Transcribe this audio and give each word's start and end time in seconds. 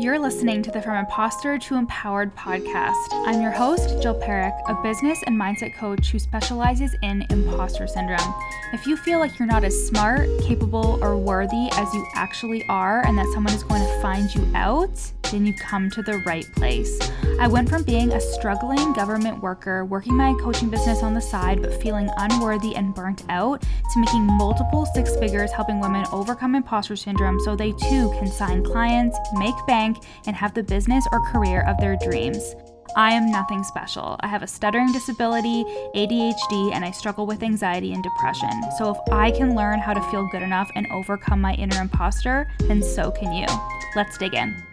You're 0.00 0.18
listening 0.18 0.62
to 0.62 0.70
the 0.70 0.80
From 0.80 0.96
Imposter 0.96 1.58
to 1.58 1.74
Empowered 1.74 2.34
podcast. 2.34 2.94
I'm 3.12 3.42
your 3.42 3.50
host, 3.50 4.00
Jill 4.00 4.18
Parekh, 4.18 4.58
a 4.66 4.82
business 4.82 5.22
and 5.26 5.38
mindset 5.38 5.76
coach 5.76 6.10
who 6.10 6.18
specializes 6.18 6.96
in 7.02 7.26
imposter 7.28 7.86
syndrome. 7.86 8.34
If 8.72 8.86
you 8.86 8.96
feel 8.96 9.18
like 9.18 9.38
you're 9.38 9.44
not 9.44 9.62
as 9.62 9.74
smart, 9.88 10.26
capable, 10.40 10.98
or 11.02 11.18
worthy 11.18 11.68
as 11.72 11.92
you 11.92 12.06
actually 12.14 12.64
are, 12.70 13.04
and 13.04 13.18
that 13.18 13.26
someone 13.34 13.52
is 13.52 13.62
going 13.62 13.82
to 13.82 14.00
find 14.00 14.34
you 14.34 14.50
out, 14.54 14.98
then 15.30 15.46
you've 15.46 15.58
come 15.58 15.90
to 15.90 16.02
the 16.02 16.18
right 16.26 16.46
place. 16.54 16.98
I 17.40 17.48
went 17.48 17.68
from 17.68 17.84
being 17.84 18.12
a 18.12 18.20
struggling 18.20 18.92
government 18.92 19.42
worker, 19.42 19.84
working 19.84 20.16
my 20.16 20.34
coaching 20.40 20.68
business 20.68 21.02
on 21.02 21.14
the 21.14 21.20
side, 21.20 21.62
but 21.62 21.80
feeling 21.82 22.10
unworthy 22.18 22.74
and 22.76 22.94
burnt 22.94 23.24
out, 23.28 23.62
to 23.62 24.00
making 24.00 24.26
multiple 24.26 24.86
six 24.94 25.16
figures 25.16 25.50
helping 25.52 25.80
women 25.80 26.04
overcome 26.12 26.54
imposter 26.54 26.96
syndrome 26.96 27.40
so 27.40 27.56
they 27.56 27.72
too 27.72 28.10
can 28.18 28.26
sign 28.26 28.62
clients, 28.64 29.18
make 29.34 29.54
bank 29.66 29.96
and 30.26 30.36
have 30.36 30.54
the 30.54 30.62
business 30.62 31.06
or 31.12 31.24
career 31.30 31.62
of 31.66 31.78
their 31.78 31.96
dreams. 31.96 32.54
I 32.96 33.12
am 33.12 33.30
nothing 33.30 33.62
special. 33.62 34.16
I 34.20 34.26
have 34.26 34.42
a 34.42 34.46
stuttering 34.46 34.92
disability, 34.92 35.64
ADHD, 35.94 36.72
and 36.72 36.84
I 36.84 36.90
struggle 36.90 37.26
with 37.26 37.42
anxiety 37.42 37.92
and 37.92 38.02
depression. 38.02 38.50
So 38.78 38.90
if 38.90 39.12
I 39.12 39.30
can 39.30 39.54
learn 39.54 39.78
how 39.78 39.94
to 39.94 40.02
feel 40.10 40.28
good 40.32 40.42
enough 40.42 40.68
and 40.74 40.86
overcome 40.92 41.40
my 41.40 41.54
inner 41.54 41.80
imposter, 41.80 42.50
then 42.60 42.82
so 42.82 43.10
can 43.12 43.32
you. 43.32 43.46
Let's 43.94 44.18
dig 44.18 44.34
in. 44.34 44.69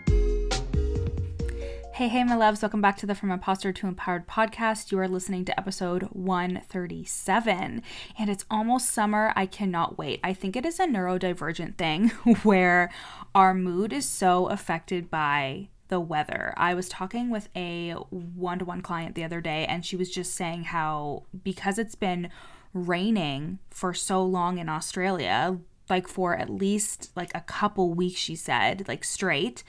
Hey, 1.98 2.10
hey, 2.10 2.24
my 2.24 2.36
loves, 2.36 2.62
welcome 2.62 2.80
back 2.80 2.96
to 2.98 3.08
the 3.08 3.16
From 3.16 3.32
Imposter 3.32 3.74
to 3.74 3.88
Empowered 3.88 4.28
podcast. 4.28 4.92
You 4.92 5.00
are 5.00 5.08
listening 5.08 5.46
to 5.46 5.60
episode 5.60 6.04
137, 6.12 7.82
and 8.20 8.30
it's 8.30 8.46
almost 8.52 8.92
summer. 8.92 9.34
I 9.36 9.48
cannot 9.48 9.98
wait. 9.98 10.20
I 10.23 10.36
think 10.36 10.56
it 10.56 10.64
is 10.64 10.80
a 10.80 10.86
neurodivergent 10.86 11.76
thing 11.76 12.10
where 12.44 12.92
our 13.34 13.56
mood 13.56 13.92
is 13.94 14.08
so 14.08 14.46
affected 14.46 15.10
by 15.10 15.70
the 15.88 16.00
weather. 16.00 16.53
I 16.56 16.75
was 16.75 16.88
talking 16.88 17.31
with 17.31 17.50
a 17.56 17.94
one 18.12 18.59
to 18.59 18.66
one 18.66 18.81
client 18.81 19.16
the 19.16 19.23
other 19.23 19.42
day, 19.42 19.66
and 19.66 19.84
she 19.84 19.95
was 19.95 20.12
just 20.12 20.36
saying 20.36 20.66
how 20.66 21.23
because 21.44 21.80
it's 21.80 21.95
been 21.95 22.30
raining 22.75 23.58
for 23.72 23.95
so 23.95 24.23
long 24.23 24.59
in 24.59 24.70
Australia, 24.70 25.58
like 25.90 26.08
for 26.08 26.36
at 26.36 26.52
least 26.52 27.09
like 27.16 27.31
a 27.34 27.42
couple 27.42 27.95
weeks, 27.95 28.20
she 28.20 28.36
said, 28.36 28.88
like 28.88 29.03
straight 29.03 29.64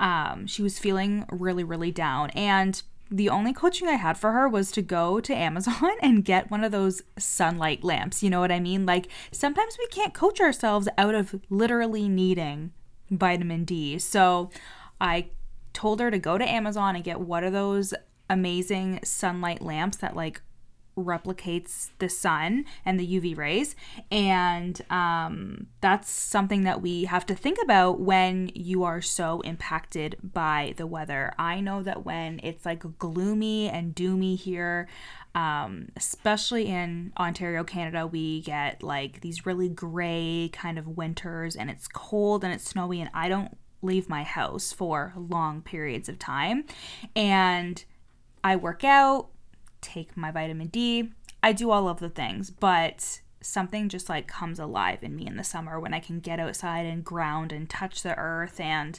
um, 0.00 0.46
she 0.46 0.62
was 0.62 0.78
feeling 0.78 1.24
really, 1.30 1.64
really 1.64 1.90
down. 1.90 2.30
And 2.30 2.82
the 3.10 3.28
only 3.28 3.52
coaching 3.52 3.88
I 3.88 3.94
had 3.94 4.16
for 4.16 4.32
her 4.32 4.48
was 4.48 4.72
to 4.72 4.82
go 4.82 5.20
to 5.20 5.34
Amazon 5.34 5.92
and 6.02 6.24
get 6.24 6.50
one 6.50 6.64
of 6.64 6.72
those 6.72 7.02
sunlight 7.18 7.84
lamps. 7.84 8.22
You 8.22 8.30
know 8.30 8.40
what 8.40 8.52
I 8.52 8.60
mean? 8.60 8.86
Like 8.86 9.08
sometimes 9.30 9.76
we 9.78 9.86
can't 9.88 10.14
coach 10.14 10.40
ourselves 10.40 10.88
out 10.96 11.14
of 11.14 11.40
literally 11.50 12.08
needing 12.08 12.72
vitamin 13.10 13.64
D. 13.64 13.98
So 13.98 14.50
I 15.00 15.28
told 15.72 16.00
her 16.00 16.10
to 16.10 16.18
go 16.18 16.38
to 16.38 16.48
Amazon 16.48 16.94
and 16.94 17.04
get 17.04 17.20
one 17.20 17.44
of 17.44 17.52
those 17.52 17.92
amazing 18.30 19.00
sunlight 19.04 19.60
lamps 19.60 19.98
that 19.98 20.16
like 20.16 20.40
replicates 20.96 21.90
the 21.98 22.08
sun 22.08 22.64
and 22.84 22.98
the 22.98 23.06
UV 23.20 23.36
rays. 23.36 23.74
And 24.10 24.80
um, 24.90 25.66
that's 25.80 26.10
something 26.10 26.64
that 26.64 26.82
we 26.82 27.04
have 27.04 27.26
to 27.26 27.34
think 27.34 27.58
about 27.62 28.00
when 28.00 28.50
you 28.54 28.84
are 28.84 29.00
so 29.00 29.40
impacted 29.40 30.16
by 30.22 30.74
the 30.76 30.86
weather. 30.86 31.32
I 31.38 31.60
know 31.60 31.82
that 31.82 32.04
when 32.04 32.40
it's 32.42 32.66
like 32.66 32.98
gloomy 32.98 33.68
and 33.68 33.94
doomy 33.94 34.38
here, 34.38 34.88
um, 35.34 35.88
especially 35.96 36.66
in 36.66 37.12
Ontario, 37.18 37.64
Canada, 37.64 38.06
we 38.06 38.42
get 38.42 38.82
like 38.82 39.22
these 39.22 39.46
really 39.46 39.68
gray 39.68 40.50
kind 40.52 40.78
of 40.78 40.86
winters 40.86 41.56
and 41.56 41.70
it's 41.70 41.88
cold 41.88 42.44
and 42.44 42.52
it's 42.52 42.68
snowy, 42.68 43.00
and 43.00 43.10
I 43.14 43.28
don't 43.28 43.56
leave 43.80 44.08
my 44.08 44.22
house 44.22 44.72
for 44.72 45.12
long 45.16 45.62
periods 45.62 46.08
of 46.08 46.18
time. 46.18 46.64
And 47.16 47.82
I 48.44 48.56
work 48.56 48.84
out, 48.84 49.28
take 49.82 50.16
my 50.16 50.30
vitamin 50.30 50.68
D. 50.68 51.10
I 51.42 51.52
do 51.52 51.70
all 51.70 51.88
of 51.88 52.00
the 52.00 52.08
things, 52.08 52.50
but 52.50 53.20
something 53.40 53.88
just 53.88 54.08
like 54.08 54.26
comes 54.26 54.58
alive 54.58 55.02
in 55.02 55.16
me 55.16 55.26
in 55.26 55.36
the 55.36 55.44
summer 55.44 55.78
when 55.78 55.92
I 55.92 56.00
can 56.00 56.20
get 56.20 56.40
outside 56.40 56.86
and 56.86 57.04
ground 57.04 57.52
and 57.52 57.68
touch 57.68 58.02
the 58.02 58.16
earth. 58.16 58.60
And 58.60 58.98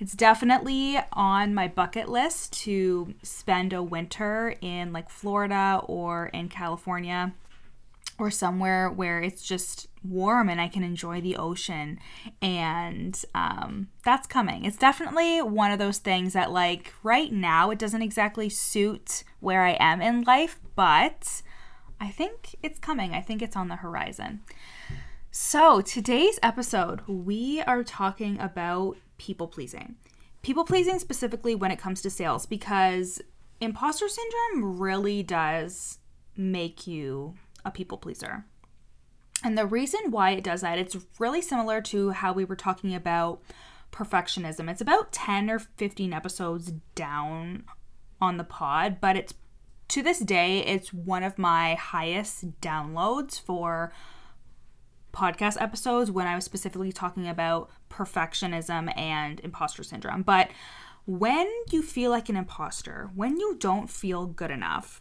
it's 0.00 0.14
definitely 0.14 0.98
on 1.12 1.54
my 1.54 1.68
bucket 1.68 2.08
list 2.08 2.52
to 2.64 3.14
spend 3.22 3.72
a 3.72 3.82
winter 3.82 4.56
in 4.60 4.92
like 4.92 5.08
Florida 5.08 5.80
or 5.84 6.26
in 6.26 6.48
California 6.48 7.32
or 8.18 8.30
somewhere 8.30 8.90
where 8.90 9.20
it's 9.20 9.42
just 9.42 9.88
warm 10.02 10.48
and 10.48 10.60
I 10.60 10.68
can 10.68 10.82
enjoy 10.82 11.20
the 11.20 11.36
ocean. 11.36 11.98
And 12.40 13.22
um, 13.34 13.88
that's 14.04 14.26
coming. 14.26 14.64
It's 14.64 14.76
definitely 14.76 15.42
one 15.42 15.70
of 15.70 15.78
those 15.78 15.98
things 15.98 16.32
that, 16.32 16.50
like, 16.50 16.92
right 17.02 17.32
now, 17.32 17.70
it 17.70 17.78
doesn't 17.78 18.02
exactly 18.02 18.48
suit 18.48 19.24
where 19.40 19.62
I 19.62 19.76
am 19.78 20.00
in 20.00 20.22
life, 20.22 20.58
but 20.74 21.42
I 22.00 22.08
think 22.08 22.56
it's 22.62 22.78
coming. 22.78 23.12
I 23.12 23.20
think 23.20 23.42
it's 23.42 23.56
on 23.56 23.68
the 23.68 23.76
horizon. 23.76 24.42
So, 25.30 25.82
today's 25.82 26.38
episode, 26.42 27.02
we 27.06 27.60
are 27.62 27.84
talking 27.84 28.40
about 28.40 28.96
people 29.18 29.48
pleasing. 29.48 29.96
People 30.42 30.64
pleasing 30.64 30.98
specifically 30.98 31.54
when 31.54 31.70
it 31.70 31.78
comes 31.78 32.00
to 32.02 32.10
sales, 32.10 32.46
because 32.46 33.20
imposter 33.60 34.08
syndrome 34.08 34.78
really 34.78 35.22
does 35.22 35.98
make 36.36 36.86
you 36.86 37.34
a 37.66 37.70
people 37.70 37.98
pleaser. 37.98 38.46
And 39.44 39.58
the 39.58 39.66
reason 39.66 40.10
why 40.10 40.30
it 40.30 40.44
does 40.44 40.62
that, 40.62 40.78
it's 40.78 40.96
really 41.18 41.42
similar 41.42 41.80
to 41.82 42.10
how 42.10 42.32
we 42.32 42.44
were 42.44 42.56
talking 42.56 42.94
about 42.94 43.42
perfectionism. 43.92 44.70
It's 44.70 44.80
about 44.80 45.12
10 45.12 45.50
or 45.50 45.58
15 45.58 46.12
episodes 46.12 46.72
down 46.94 47.64
on 48.20 48.38
the 48.38 48.44
pod, 48.44 48.98
but 49.00 49.16
it's 49.16 49.34
to 49.88 50.02
this 50.02 50.18
day, 50.18 50.60
it's 50.60 50.92
one 50.92 51.22
of 51.22 51.38
my 51.38 51.74
highest 51.74 52.60
downloads 52.60 53.40
for 53.40 53.92
podcast 55.12 55.60
episodes 55.60 56.10
when 56.10 56.26
I 56.26 56.34
was 56.34 56.44
specifically 56.44 56.92
talking 56.92 57.28
about 57.28 57.70
perfectionism 57.88 58.94
and 58.98 59.40
imposter 59.40 59.82
syndrome. 59.82 60.22
But 60.22 60.50
when 61.06 61.48
you 61.70 61.82
feel 61.82 62.10
like 62.10 62.28
an 62.28 62.36
imposter, 62.36 63.10
when 63.14 63.38
you 63.38 63.56
don't 63.58 63.88
feel 63.88 64.26
good 64.26 64.50
enough, 64.50 65.00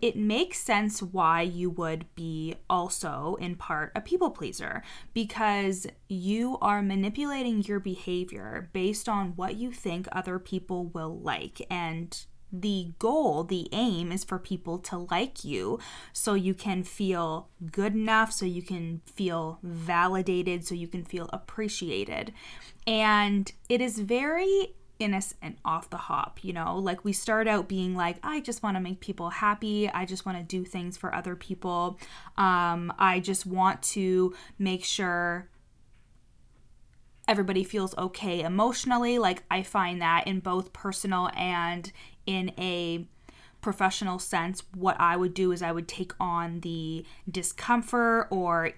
it 0.00 0.16
makes 0.16 0.58
sense 0.58 1.02
why 1.02 1.42
you 1.42 1.70
would 1.70 2.06
be 2.14 2.56
also, 2.68 3.36
in 3.40 3.54
part, 3.56 3.92
a 3.94 4.00
people 4.00 4.30
pleaser 4.30 4.82
because 5.14 5.86
you 6.08 6.58
are 6.60 6.82
manipulating 6.82 7.62
your 7.62 7.78
behavior 7.78 8.68
based 8.72 9.08
on 9.08 9.34
what 9.36 9.56
you 9.56 9.70
think 9.70 10.08
other 10.10 10.38
people 10.38 10.86
will 10.86 11.20
like. 11.20 11.64
And 11.70 12.24
the 12.52 12.92
goal, 12.98 13.44
the 13.44 13.68
aim 13.72 14.12
is 14.12 14.24
for 14.24 14.38
people 14.38 14.78
to 14.78 14.98
like 15.10 15.44
you 15.44 15.78
so 16.12 16.34
you 16.34 16.52
can 16.52 16.82
feel 16.84 17.48
good 17.70 17.94
enough, 17.94 18.32
so 18.32 18.44
you 18.44 18.62
can 18.62 19.00
feel 19.06 19.58
validated, 19.62 20.66
so 20.66 20.74
you 20.74 20.88
can 20.88 21.04
feel 21.04 21.30
appreciated. 21.32 22.32
And 22.86 23.50
it 23.68 23.80
is 23.80 24.00
very 24.00 24.74
innocent 25.02 25.58
off 25.64 25.90
the 25.90 25.96
hop, 25.96 26.40
you 26.42 26.52
know? 26.52 26.78
Like 26.78 27.04
we 27.04 27.12
start 27.12 27.48
out 27.48 27.68
being 27.68 27.94
like, 27.96 28.18
I 28.22 28.40
just 28.40 28.62
want 28.62 28.76
to 28.76 28.80
make 28.80 29.00
people 29.00 29.30
happy. 29.30 29.88
I 29.88 30.04
just 30.04 30.24
want 30.24 30.38
to 30.38 30.44
do 30.44 30.64
things 30.64 30.96
for 30.96 31.14
other 31.14 31.36
people. 31.36 31.98
Um, 32.36 32.92
I 32.98 33.20
just 33.20 33.46
want 33.46 33.82
to 33.82 34.34
make 34.58 34.84
sure 34.84 35.48
everybody 37.28 37.64
feels 37.64 37.96
okay 37.96 38.42
emotionally. 38.42 39.18
Like 39.18 39.42
I 39.50 39.62
find 39.62 40.00
that 40.02 40.26
in 40.26 40.40
both 40.40 40.72
personal 40.72 41.30
and 41.36 41.90
in 42.26 42.52
a 42.58 43.06
professional 43.60 44.18
sense, 44.18 44.62
what 44.74 44.96
I 45.00 45.16
would 45.16 45.34
do 45.34 45.52
is 45.52 45.62
I 45.62 45.72
would 45.72 45.88
take 45.88 46.12
on 46.20 46.60
the 46.60 47.04
discomfort 47.30 48.26
or 48.30 48.72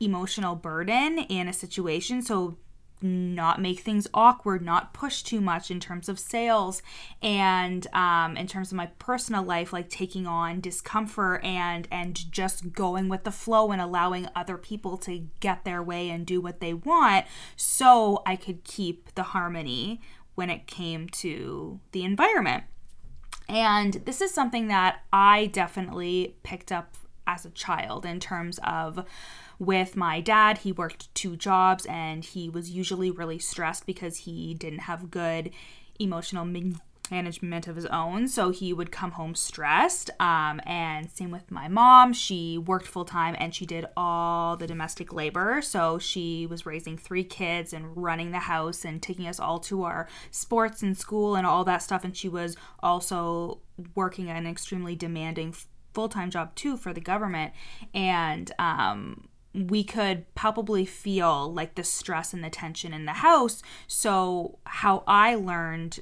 emotional 0.00 0.54
burden 0.54 1.18
in 1.18 1.48
a 1.48 1.52
situation. 1.52 2.22
So 2.22 2.56
not 3.02 3.60
make 3.60 3.80
things 3.80 4.06
awkward, 4.12 4.62
not 4.62 4.92
push 4.92 5.22
too 5.22 5.40
much 5.40 5.70
in 5.70 5.80
terms 5.80 6.08
of 6.08 6.18
sales 6.18 6.82
and 7.22 7.86
um, 7.92 8.36
in 8.36 8.46
terms 8.46 8.72
of 8.72 8.76
my 8.76 8.86
personal 8.98 9.42
life, 9.42 9.72
like 9.72 9.88
taking 9.88 10.26
on 10.26 10.60
discomfort 10.60 11.44
and 11.44 11.86
and 11.90 12.30
just 12.32 12.72
going 12.72 13.08
with 13.08 13.24
the 13.24 13.30
flow 13.30 13.70
and 13.70 13.80
allowing 13.80 14.28
other 14.34 14.56
people 14.56 14.96
to 14.98 15.26
get 15.40 15.64
their 15.64 15.82
way 15.82 16.10
and 16.10 16.26
do 16.26 16.40
what 16.40 16.60
they 16.60 16.74
want, 16.74 17.26
so 17.56 18.22
I 18.26 18.36
could 18.36 18.64
keep 18.64 19.14
the 19.14 19.22
harmony 19.22 20.00
when 20.34 20.50
it 20.50 20.66
came 20.66 21.08
to 21.08 21.80
the 21.92 22.04
environment. 22.04 22.64
And 23.48 23.94
this 24.04 24.20
is 24.20 24.32
something 24.32 24.68
that 24.68 25.00
I 25.12 25.46
definitely 25.46 26.36
picked 26.42 26.70
up 26.70 26.94
as 27.28 27.44
a 27.44 27.50
child 27.50 28.04
in 28.04 28.18
terms 28.18 28.58
of 28.64 29.04
with 29.60 29.96
my 29.96 30.20
dad. 30.20 30.58
He 30.58 30.72
worked 30.72 31.14
two 31.14 31.36
jobs 31.36 31.86
and 31.86 32.24
he 32.24 32.48
was 32.48 32.70
usually 32.70 33.10
really 33.10 33.38
stressed 33.38 33.86
because 33.86 34.18
he 34.18 34.54
didn't 34.54 34.80
have 34.80 35.10
good 35.10 35.50
emotional 36.00 36.44
management 37.10 37.66
of 37.66 37.76
his 37.76 37.86
own. 37.86 38.28
So 38.28 38.50
he 38.50 38.72
would 38.72 38.92
come 38.92 39.12
home 39.12 39.34
stressed. 39.34 40.10
Um, 40.20 40.60
and 40.64 41.10
same 41.10 41.30
with 41.30 41.50
my 41.50 41.68
mom. 41.68 42.12
She 42.12 42.58
worked 42.58 42.86
full 42.86 43.04
time 43.04 43.34
and 43.38 43.54
she 43.54 43.66
did 43.66 43.86
all 43.96 44.56
the 44.56 44.66
domestic 44.66 45.12
labor. 45.12 45.60
So 45.62 45.98
she 45.98 46.46
was 46.46 46.66
raising 46.66 46.96
three 46.96 47.24
kids 47.24 47.72
and 47.72 47.96
running 47.96 48.30
the 48.30 48.38
house 48.38 48.84
and 48.84 49.02
taking 49.02 49.26
us 49.26 49.40
all 49.40 49.58
to 49.60 49.84
our 49.84 50.08
sports 50.30 50.82
and 50.82 50.96
school 50.96 51.34
and 51.34 51.46
all 51.46 51.64
that 51.64 51.82
stuff. 51.82 52.04
And 52.04 52.16
she 52.16 52.28
was 52.28 52.56
also 52.80 53.60
working 53.94 54.30
an 54.30 54.46
extremely 54.46 54.96
demanding 54.96 55.54
full 55.98 56.08
time 56.08 56.30
job 56.30 56.54
too 56.54 56.76
for 56.76 56.92
the 56.92 57.00
government. 57.00 57.52
And, 57.92 58.52
um, 58.56 59.28
we 59.52 59.82
could 59.82 60.32
palpably 60.36 60.84
feel 60.84 61.52
like 61.52 61.74
the 61.74 61.82
stress 61.82 62.32
and 62.32 62.44
the 62.44 62.50
tension 62.50 62.92
in 62.92 63.04
the 63.04 63.14
house. 63.14 63.64
So, 63.88 64.60
how 64.64 65.02
I 65.08 65.34
learned 65.34 65.98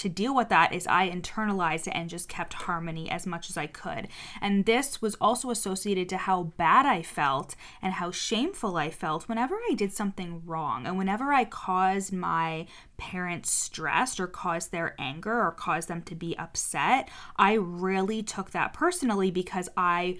to 0.00 0.08
deal 0.08 0.34
with 0.34 0.48
that 0.48 0.72
is 0.72 0.86
I 0.86 1.10
internalized 1.10 1.86
it 1.86 1.94
and 1.94 2.08
just 2.08 2.28
kept 2.28 2.54
harmony 2.54 3.10
as 3.10 3.26
much 3.26 3.50
as 3.50 3.56
I 3.58 3.66
could. 3.66 4.08
And 4.40 4.64
this 4.64 5.02
was 5.02 5.14
also 5.16 5.50
associated 5.50 6.08
to 6.08 6.16
how 6.16 6.44
bad 6.56 6.86
I 6.86 7.02
felt 7.02 7.54
and 7.82 7.94
how 7.94 8.10
shameful 8.10 8.76
I 8.76 8.90
felt 8.90 9.28
whenever 9.28 9.56
I 9.70 9.74
did 9.74 9.92
something 9.92 10.42
wrong 10.46 10.86
and 10.86 10.96
whenever 10.96 11.34
I 11.34 11.44
caused 11.44 12.14
my 12.14 12.66
parents 12.96 13.50
stressed 13.50 14.18
or 14.18 14.26
caused 14.26 14.72
their 14.72 14.94
anger 14.98 15.42
or 15.42 15.52
caused 15.52 15.88
them 15.88 16.02
to 16.02 16.14
be 16.14 16.36
upset. 16.38 17.10
I 17.36 17.54
really 17.54 18.22
took 18.22 18.52
that 18.52 18.72
personally 18.72 19.30
because 19.30 19.68
I 19.76 20.18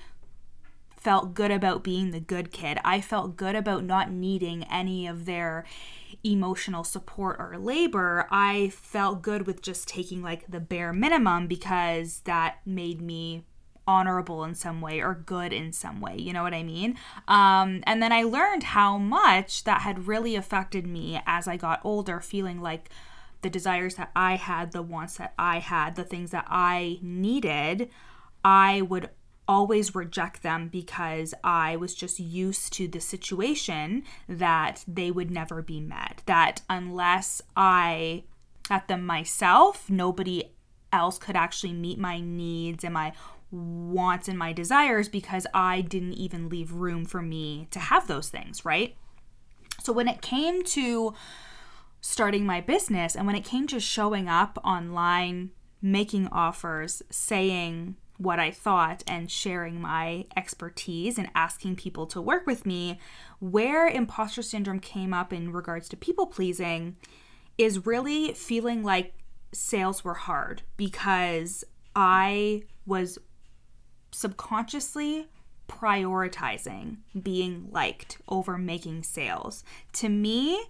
felt 1.01 1.33
good 1.33 1.51
about 1.51 1.83
being 1.83 2.11
the 2.11 2.21
good 2.21 2.53
kid. 2.53 2.79
I 2.85 3.01
felt 3.01 3.37
good 3.37 3.57
about 3.57 3.85
not 3.85 4.11
needing 4.11 4.65
any 4.65 5.07
of 5.07 5.25
their 5.25 5.65
emotional 6.25 6.85
support 6.85 7.37
or 7.39 7.57
labor, 7.59 8.27
I 8.31 8.71
felt 8.71 9.23
good 9.23 9.47
with 9.47 9.63
just 9.63 9.89
taking 9.89 10.23
like 10.23 10.51
the 10.51 10.61
bare 10.61 10.93
minimum 10.93 11.47
because 11.47 12.21
that 12.21 12.59
made 12.67 13.01
me 13.01 13.45
honorable 13.87 14.45
in 14.45 14.55
some 14.55 14.81
way 14.81 15.01
or 15.01 15.15
good 15.15 15.53
in 15.53 15.73
some 15.73 16.01
way. 16.01 16.17
You 16.17 16.33
know 16.33 16.43
what 16.43 16.55
I 16.55 16.63
mean? 16.63 16.97
Um, 17.27 17.83
and 17.85 18.03
then 18.03 18.13
I 18.13 18.23
learned 18.23 18.63
how 18.63 18.99
much 18.99 19.65
that 19.65 19.81
had 19.81 20.07
really 20.07 20.37
affected 20.37 20.87
me 20.87 21.21
as 21.27 21.49
I 21.49 21.57
got 21.57 21.81
older, 21.83 22.21
feeling 22.21 22.61
like 22.61 22.91
the 23.43 23.51
desires 23.51 23.97
that 23.97 24.11
I 24.15 24.37
had, 24.37 24.73
the 24.73 24.83
wants 24.83 25.17
that 25.17 25.35
I 25.39 25.59
had, 25.59 25.97
the 25.97 26.05
things 26.05 26.31
that 26.31 26.47
I 26.49 26.99
needed, 27.03 27.91
I 28.45 28.83
would 28.83 29.11
always 29.51 29.97
reject 29.97 30.45
them 30.45 30.69
because 30.69 31.35
I 31.43 31.75
was 31.75 31.93
just 31.93 32.21
used 32.21 32.73
to 32.75 32.87
the 32.87 33.01
situation 33.01 34.05
that 34.29 34.85
they 34.87 35.11
would 35.11 35.29
never 35.29 35.61
be 35.61 35.81
met. 35.81 36.23
That 36.27 36.63
unless 36.71 37.43
I 37.57 38.23
got 38.69 38.87
them 38.87 39.05
myself, 39.05 39.91
nobody 39.91 40.45
else 40.93 41.19
could 41.19 41.35
actually 41.35 41.73
meet 41.73 41.99
my 41.99 42.21
needs 42.21 42.85
and 42.85 42.95
my 42.95 43.13
wants 43.51 44.29
and 44.29 44.39
my 44.39 44.53
desires 44.53 45.09
because 45.09 45.49
I 45.53 45.81
didn't 45.81 46.13
even 46.13 46.49
leave 46.49 46.71
room 46.73 47.05
for 47.05 47.21
me 47.21 47.67
to 47.73 47.81
have 47.81 48.07
those 48.07 48.29
things, 48.29 48.65
right? 48.65 48.95
So 49.83 49.93
when 49.93 50.07
it 50.07 50.23
came 50.23 50.63
to 50.63 51.13
starting 52.01 52.47
my 52.47 52.61
business 52.61 53.17
and 53.17 53.27
when 53.27 53.35
it 53.35 53.45
came 53.45 53.67
to 53.67 53.81
showing 53.81 54.29
up 54.29 54.61
online, 54.63 55.51
making 55.83 56.29
offers, 56.29 57.03
saying 57.11 57.97
what 58.21 58.39
I 58.39 58.51
thought 58.51 59.03
and 59.07 59.31
sharing 59.31 59.81
my 59.81 60.27
expertise 60.37 61.17
and 61.17 61.31
asking 61.35 61.77
people 61.77 62.07
to 62.09 62.21
work 62.21 62.47
with 62.47 62.67
me, 62.67 63.01
where 63.39 63.89
imposter 63.89 64.43
syndrome 64.43 64.81
came 64.81 65.15
up 65.15 65.33
in 65.33 65.53
regards 65.53 65.89
to 65.89 65.97
people 65.97 66.27
pleasing 66.27 66.97
is 67.57 67.87
really 67.87 68.35
feeling 68.35 68.83
like 68.83 69.15
sales 69.53 70.05
were 70.05 70.15
hard 70.15 70.61
because 70.77 71.65
I 71.97 72.65
was 72.85 73.19
subconsciously 74.13 75.29
prioritizing 75.67 76.99
being 77.23 77.69
liked 77.71 78.19
over 78.29 78.59
making 78.59 79.05
sales. 79.05 79.65
To 79.95 80.11
me, 80.11 80.63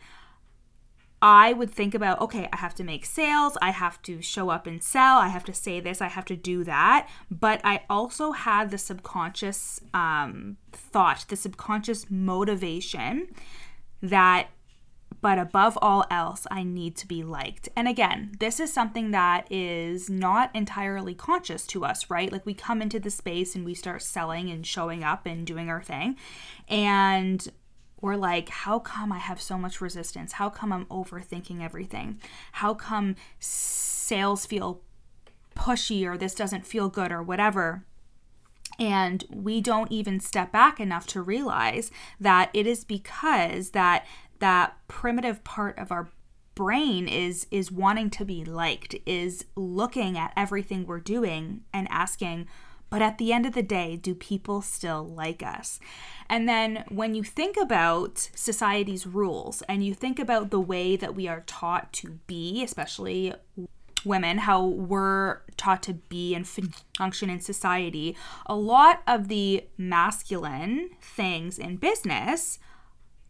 I 1.22 1.52
would 1.52 1.70
think 1.70 1.94
about, 1.94 2.20
okay, 2.22 2.48
I 2.50 2.56
have 2.56 2.74
to 2.76 2.84
make 2.84 3.04
sales, 3.04 3.58
I 3.60 3.70
have 3.70 4.00
to 4.02 4.22
show 4.22 4.48
up 4.48 4.66
and 4.66 4.82
sell, 4.82 5.18
I 5.18 5.28
have 5.28 5.44
to 5.44 5.52
say 5.52 5.78
this, 5.78 6.00
I 6.00 6.08
have 6.08 6.24
to 6.26 6.36
do 6.36 6.64
that. 6.64 7.08
But 7.30 7.60
I 7.62 7.82
also 7.90 8.32
had 8.32 8.70
the 8.70 8.78
subconscious 8.78 9.80
um, 9.92 10.56
thought, 10.72 11.26
the 11.28 11.36
subconscious 11.36 12.10
motivation 12.10 13.28
that, 14.00 14.48
but 15.20 15.38
above 15.38 15.78
all 15.82 16.06
else, 16.10 16.46
I 16.50 16.62
need 16.62 16.96
to 16.96 17.06
be 17.06 17.22
liked. 17.22 17.68
And 17.76 17.86
again, 17.86 18.32
this 18.40 18.58
is 18.58 18.72
something 18.72 19.10
that 19.10 19.46
is 19.50 20.08
not 20.08 20.50
entirely 20.54 21.14
conscious 21.14 21.66
to 21.66 21.84
us, 21.84 22.08
right? 22.08 22.32
Like 22.32 22.46
we 22.46 22.54
come 22.54 22.80
into 22.80 22.98
the 22.98 23.10
space 23.10 23.54
and 23.54 23.66
we 23.66 23.74
start 23.74 24.00
selling 24.00 24.48
and 24.48 24.66
showing 24.66 25.04
up 25.04 25.26
and 25.26 25.46
doing 25.46 25.68
our 25.68 25.82
thing. 25.82 26.16
And 26.66 27.46
or 28.02 28.16
like, 28.16 28.48
how 28.48 28.78
come 28.78 29.12
I 29.12 29.18
have 29.18 29.40
so 29.40 29.58
much 29.58 29.80
resistance? 29.80 30.32
How 30.32 30.50
come 30.50 30.72
I'm 30.72 30.86
overthinking 30.86 31.62
everything? 31.62 32.20
How 32.52 32.74
come 32.74 33.16
sales 33.38 34.46
feel 34.46 34.82
pushy 35.54 36.04
or 36.06 36.16
this 36.16 36.34
doesn't 36.34 36.66
feel 36.66 36.88
good 36.88 37.12
or 37.12 37.22
whatever? 37.22 37.84
And 38.78 39.24
we 39.28 39.60
don't 39.60 39.92
even 39.92 40.20
step 40.20 40.52
back 40.52 40.80
enough 40.80 41.06
to 41.08 41.20
realize 41.20 41.90
that 42.18 42.50
it 42.54 42.66
is 42.66 42.84
because 42.84 43.70
that 43.70 44.06
that 44.38 44.76
primitive 44.88 45.44
part 45.44 45.78
of 45.78 45.92
our 45.92 46.08
brain 46.54 47.06
is 47.06 47.46
is 47.50 47.70
wanting 47.70 48.10
to 48.10 48.24
be 48.24 48.44
liked, 48.44 48.94
is 49.06 49.44
looking 49.54 50.16
at 50.16 50.32
everything 50.36 50.86
we're 50.86 51.00
doing 51.00 51.62
and 51.72 51.88
asking, 51.90 52.46
but 52.90 53.00
at 53.00 53.18
the 53.18 53.32
end 53.32 53.46
of 53.46 53.54
the 53.54 53.62
day, 53.62 53.96
do 53.96 54.14
people 54.14 54.60
still 54.60 55.06
like 55.06 55.42
us? 55.42 55.78
And 56.28 56.48
then 56.48 56.84
when 56.88 57.14
you 57.14 57.22
think 57.24 57.56
about 57.56 58.30
society's 58.34 59.06
rules 59.06 59.62
and 59.62 59.84
you 59.84 59.94
think 59.94 60.18
about 60.18 60.50
the 60.50 60.60
way 60.60 60.96
that 60.96 61.14
we 61.14 61.28
are 61.28 61.44
taught 61.46 61.92
to 61.94 62.18
be, 62.26 62.62
especially 62.62 63.32
women, 64.04 64.38
how 64.38 64.64
we're 64.64 65.40
taught 65.56 65.82
to 65.84 65.94
be 65.94 66.34
and 66.34 66.46
function 66.96 67.30
in 67.30 67.40
society, 67.40 68.16
a 68.46 68.54
lot 68.56 69.02
of 69.06 69.28
the 69.28 69.64
masculine 69.76 70.90
things 71.00 71.58
in 71.58 71.76
business 71.76 72.58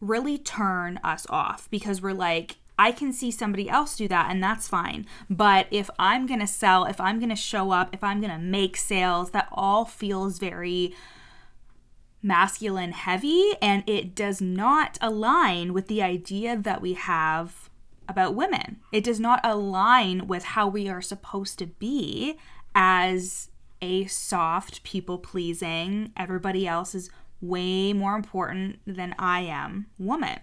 really 0.01 0.39
turn 0.39 0.99
us 1.05 1.27
off 1.29 1.69
because 1.71 2.01
we're 2.01 2.13
like, 2.15 2.57
I 2.81 2.93
can 2.93 3.13
see 3.13 3.31
somebody 3.31 3.69
else 3.69 3.95
do 3.95 4.09
that 4.09 4.31
and 4.31 4.43
that's 4.43 4.67
fine. 4.67 5.05
But 5.29 5.67
if 5.71 5.91
I'm 5.99 6.27
going 6.27 6.41
to 6.41 6.47
sell, 6.47 6.87
if 6.87 6.99
I'm 6.99 7.19
going 7.19 7.29
to 7.29 7.37
show 7.37 7.73
up, 7.73 7.91
if 7.93 8.03
I'm 8.03 8.23
going 8.23 8.33
to 8.33 8.39
make 8.39 8.75
sales, 8.79 9.33
that 9.33 9.49
all 9.53 9.85
feels 9.85 10.39
very 10.39 10.95
masculine 12.23 12.93
heavy 12.93 13.53
and 13.61 13.85
it 13.87 14.15
does 14.15 14.41
not 14.41 14.97
align 15.03 15.75
with 15.75 15.89
the 15.89 16.03
idea 16.03 16.57
that 16.57 16.81
we 16.81 16.95
have 16.95 17.69
about 18.09 18.35
women. 18.35 18.79
It 18.93 19.05
does 19.05 19.21
not 19.21 19.41
align 19.45 20.27
with 20.27 20.45
how 20.45 20.67
we 20.67 20.89
are 20.89 21.03
supposed 21.03 21.59
to 21.59 21.67
be 21.67 22.39
as 22.75 23.51
a 23.83 24.07
soft, 24.07 24.83
people 24.85 25.19
pleasing, 25.19 26.13
everybody 26.17 26.67
else 26.67 26.95
is 26.95 27.11
way 27.43 27.93
more 27.93 28.17
important 28.17 28.79
than 28.87 29.15
I 29.19 29.41
am 29.41 29.87
woman 29.99 30.41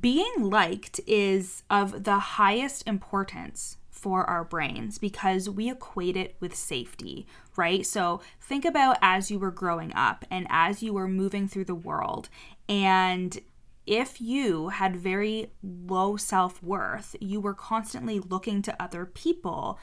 being 0.00 0.32
liked 0.38 1.00
is 1.06 1.62
of 1.70 2.04
the 2.04 2.18
highest 2.18 2.86
importance 2.86 3.76
for 3.90 4.24
our 4.24 4.44
brains 4.44 4.98
because 4.98 5.50
we 5.50 5.70
equate 5.70 6.16
it 6.16 6.36
with 6.40 6.54
safety, 6.54 7.26
right? 7.56 7.84
So 7.84 8.20
think 8.40 8.64
about 8.64 8.98
as 9.02 9.30
you 9.30 9.38
were 9.38 9.50
growing 9.50 9.92
up 9.94 10.24
and 10.30 10.46
as 10.50 10.82
you 10.82 10.92
were 10.92 11.08
moving 11.08 11.48
through 11.48 11.64
the 11.64 11.74
world 11.74 12.28
and 12.68 13.40
if 13.88 14.20
you 14.20 14.68
had 14.68 14.96
very 14.96 15.50
low 15.62 16.18
self 16.18 16.62
worth, 16.62 17.16
you 17.20 17.40
were 17.40 17.54
constantly 17.54 18.20
looking 18.20 18.60
to 18.62 18.82
other 18.82 19.06
people 19.06 19.78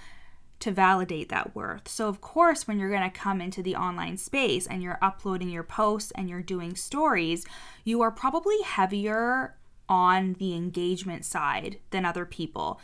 to 0.59 0.71
validate 0.71 1.29
that 1.29 1.55
worth. 1.55 1.87
So, 1.87 2.07
of 2.07 2.21
course, 2.21 2.67
when 2.67 2.77
you're 2.77 2.91
going 2.91 3.01
to 3.01 3.09
come 3.09 3.41
into 3.41 3.63
the 3.63 3.75
online 3.75 4.17
space 4.17 4.67
and 4.67 4.83
you're 4.83 4.99
uploading 5.01 5.49
your 5.49 5.63
posts 5.63 6.11
and 6.15 6.29
you're 6.29 6.43
doing 6.43 6.75
stories, 6.75 7.45
you 7.83 8.01
are 8.01 8.11
probably 8.11 8.61
heavier 8.63 9.55
on 9.87 10.33
the 10.39 10.55
engagement 10.55 11.25
side 11.25 11.79
than 11.91 12.05
other 12.05 12.25
people. 12.25 12.79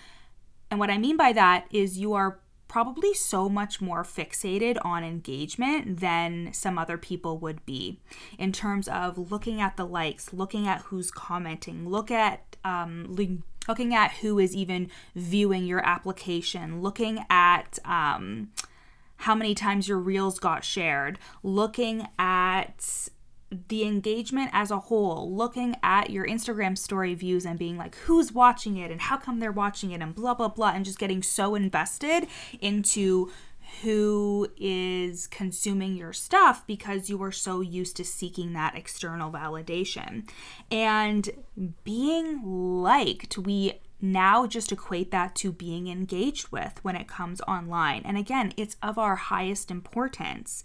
And 0.69 0.79
what 0.79 0.89
I 0.89 0.97
mean 0.97 1.17
by 1.17 1.33
that 1.33 1.65
is 1.71 1.97
you 1.97 2.13
are 2.13 2.39
probably 2.67 3.13
so 3.13 3.49
much 3.49 3.81
more 3.81 4.01
fixated 4.01 4.77
on 4.85 5.03
engagement 5.03 5.99
than 5.99 6.53
some 6.53 6.77
other 6.77 6.97
people 6.97 7.37
would 7.37 7.65
be 7.65 7.99
in 8.39 8.53
terms 8.53 8.87
of 8.87 9.29
looking 9.29 9.59
at 9.59 9.75
the 9.75 9.85
likes, 9.85 10.31
looking 10.31 10.69
at 10.69 10.81
who's 10.83 11.11
commenting, 11.11 11.89
look 11.89 12.09
at 12.09 12.55
um, 12.63 13.13
looking 13.67 13.93
at 13.93 14.11
who 14.13 14.39
is 14.39 14.55
even 14.55 14.89
viewing 15.15 15.65
your 15.65 15.85
application, 15.85 16.81
looking 16.81 17.25
at 17.29 17.77
um, 17.83 18.51
how 19.17 19.35
many 19.35 19.53
times 19.53 19.89
your 19.89 19.99
reels 19.99 20.39
got 20.39 20.63
shared, 20.63 21.19
looking 21.43 22.07
at 22.17 23.09
the 23.67 23.83
engagement 23.83 24.49
as 24.53 24.71
a 24.71 24.79
whole, 24.79 25.35
looking 25.35 25.75
at 25.83 26.09
your 26.09 26.25
Instagram 26.25 26.77
story 26.77 27.13
views 27.13 27.45
and 27.45 27.59
being 27.59 27.77
like, 27.77 27.95
who's 27.95 28.31
watching 28.31 28.77
it 28.77 28.91
and 28.91 29.01
how 29.01 29.17
come 29.17 29.39
they're 29.39 29.51
watching 29.51 29.91
it 29.91 30.01
and 30.01 30.15
blah, 30.15 30.33
blah, 30.33 30.47
blah, 30.47 30.71
and 30.71 30.85
just 30.85 30.99
getting 30.99 31.21
so 31.21 31.55
invested 31.55 32.27
into 32.61 33.29
who 33.81 34.47
is 34.57 35.27
consuming 35.27 35.95
your 35.95 36.13
stuff 36.13 36.65
because 36.67 37.09
you 37.09 37.21
are 37.23 37.31
so 37.31 37.61
used 37.61 37.95
to 37.97 38.03
seeking 38.03 38.53
that 38.53 38.75
external 38.75 39.31
validation. 39.31 40.29
And 40.69 41.29
being 41.83 42.41
liked, 42.43 43.37
we 43.37 43.73
now 44.01 44.47
just 44.47 44.71
equate 44.71 45.11
that 45.11 45.35
to 45.35 45.51
being 45.51 45.87
engaged 45.87 46.51
with 46.51 46.79
when 46.83 46.95
it 46.95 47.07
comes 47.07 47.39
online. 47.41 48.01
And 48.03 48.17
again, 48.17 48.53
it's 48.57 48.75
of 48.81 48.97
our 48.97 49.15
highest 49.15 49.71
importance. 49.71 50.63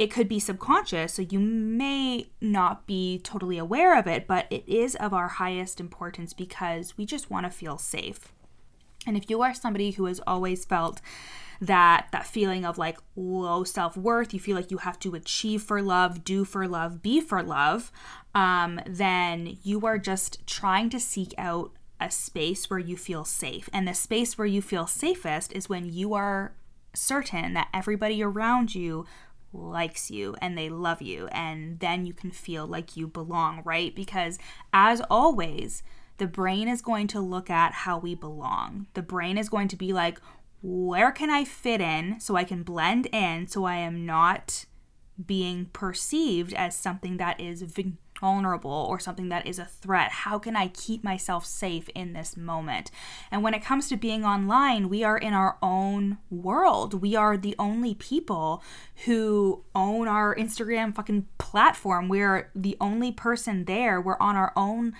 It 0.00 0.10
could 0.10 0.28
be 0.28 0.40
subconscious, 0.40 1.12
so 1.12 1.20
you 1.20 1.38
may 1.38 2.30
not 2.40 2.86
be 2.86 3.20
totally 3.22 3.58
aware 3.58 3.98
of 3.98 4.06
it, 4.06 4.26
but 4.26 4.46
it 4.48 4.66
is 4.66 4.94
of 4.94 5.12
our 5.12 5.28
highest 5.28 5.78
importance 5.78 6.32
because 6.32 6.96
we 6.96 7.04
just 7.04 7.30
want 7.30 7.44
to 7.44 7.50
feel 7.50 7.76
safe. 7.76 8.32
And 9.06 9.14
if 9.14 9.28
you 9.28 9.42
are 9.42 9.52
somebody 9.52 9.90
who 9.90 10.06
has 10.06 10.18
always 10.26 10.64
felt 10.64 11.02
that 11.60 12.08
that 12.12 12.26
feeling 12.26 12.64
of 12.64 12.78
like 12.78 12.98
low 13.14 13.62
self-worth 13.62 14.32
you 14.32 14.40
feel 14.40 14.56
like 14.56 14.70
you 14.70 14.78
have 14.78 14.98
to 14.98 15.14
achieve 15.14 15.62
for 15.62 15.82
love 15.82 16.24
do 16.24 16.42
for 16.42 16.66
love 16.66 17.02
be 17.02 17.20
for 17.20 17.42
love 17.42 17.92
um, 18.34 18.80
then 18.86 19.58
you 19.62 19.84
are 19.84 19.98
just 19.98 20.46
trying 20.46 20.88
to 20.88 20.98
seek 20.98 21.34
out 21.36 21.70
a 22.00 22.10
space 22.10 22.70
where 22.70 22.78
you 22.78 22.96
feel 22.96 23.26
safe 23.26 23.68
and 23.74 23.86
the 23.86 23.92
space 23.92 24.38
where 24.38 24.46
you 24.46 24.62
feel 24.62 24.86
safest 24.86 25.52
is 25.52 25.68
when 25.68 25.84
you 25.84 26.14
are 26.14 26.54
certain 26.94 27.52
that 27.52 27.68
everybody 27.74 28.22
around 28.22 28.74
you 28.74 29.04
likes 29.52 30.10
you 30.10 30.34
and 30.40 30.56
they 30.56 30.68
love 30.68 31.02
you 31.02 31.26
and 31.28 31.80
then 31.80 32.06
you 32.06 32.12
can 32.12 32.30
feel 32.30 32.66
like 32.66 32.96
you 32.96 33.06
belong 33.06 33.62
right? 33.64 33.94
Because 33.94 34.38
as 34.72 35.00
always 35.10 35.82
the 36.18 36.26
brain 36.26 36.68
is 36.68 36.82
going 36.82 37.06
to 37.08 37.20
look 37.20 37.48
at 37.48 37.72
how 37.72 37.98
we 37.98 38.14
belong. 38.14 38.86
The 38.94 39.02
brain 39.02 39.38
is 39.38 39.48
going 39.48 39.68
to 39.68 39.76
be 39.76 39.92
like 39.92 40.20
where 40.62 41.10
can 41.10 41.30
I 41.30 41.44
fit 41.44 41.80
in 41.80 42.20
so 42.20 42.36
I 42.36 42.44
can 42.44 42.62
blend 42.62 43.06
in 43.06 43.46
so 43.46 43.64
I 43.64 43.76
am 43.76 44.04
not 44.04 44.66
being 45.26 45.66
perceived 45.72 46.52
as 46.54 46.76
something 46.76 47.16
that 47.16 47.40
is 47.40 47.62
vulnerable 48.20 48.86
or 48.88 49.00
something 49.00 49.28
that 49.30 49.46
is 49.46 49.58
a 49.58 49.64
threat? 49.64 50.10
How 50.10 50.38
can 50.38 50.56
I 50.56 50.68
keep 50.68 51.02
myself 51.02 51.46
safe 51.46 51.88
in 51.94 52.12
this 52.12 52.36
moment? 52.36 52.90
And 53.30 53.42
when 53.42 53.54
it 53.54 53.64
comes 53.64 53.88
to 53.88 53.96
being 53.96 54.24
online, 54.24 54.88
we 54.88 55.02
are 55.02 55.18
in 55.18 55.34
our 55.34 55.56
own 55.62 56.18
world. 56.30 57.00
We 57.00 57.16
are 57.16 57.36
the 57.36 57.56
only 57.58 57.94
people 57.94 58.62
who 59.06 59.64
own 59.74 60.06
our 60.08 60.34
Instagram 60.34 60.94
fucking 60.94 61.26
platform. 61.38 62.08
We're 62.08 62.50
the 62.54 62.76
only 62.80 63.12
person 63.12 63.64
there. 63.64 64.00
We're 64.00 64.20
on 64.20 64.36
our 64.36 64.52
own 64.56 64.94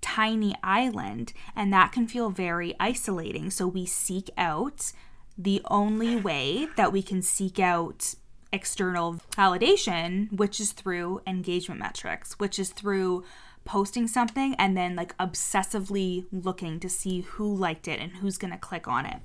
tiny 0.00 0.54
island, 0.62 1.32
and 1.56 1.72
that 1.72 1.90
can 1.90 2.06
feel 2.06 2.30
very 2.30 2.74
isolating. 2.78 3.50
So 3.50 3.66
we 3.66 3.86
seek 3.86 4.30
out 4.38 4.92
the 5.36 5.60
only 5.66 6.16
way 6.16 6.68
that 6.76 6.92
we 6.92 7.02
can 7.02 7.22
seek 7.22 7.58
out 7.58 8.14
external 8.56 9.14
validation, 9.32 10.32
which 10.32 10.58
is 10.58 10.72
through 10.72 11.20
engagement 11.26 11.78
metrics, 11.78 12.38
which 12.38 12.58
is 12.58 12.70
through 12.70 13.22
posting 13.66 14.08
something 14.08 14.54
and 14.54 14.76
then 14.76 14.96
like 14.96 15.16
obsessively 15.18 16.24
looking 16.32 16.80
to 16.80 16.88
see 16.88 17.20
who 17.20 17.54
liked 17.54 17.86
it 17.86 18.00
and 18.00 18.12
who's 18.12 18.38
going 18.38 18.52
to 18.52 18.58
click 18.58 18.88
on 18.88 19.04
it 19.04 19.20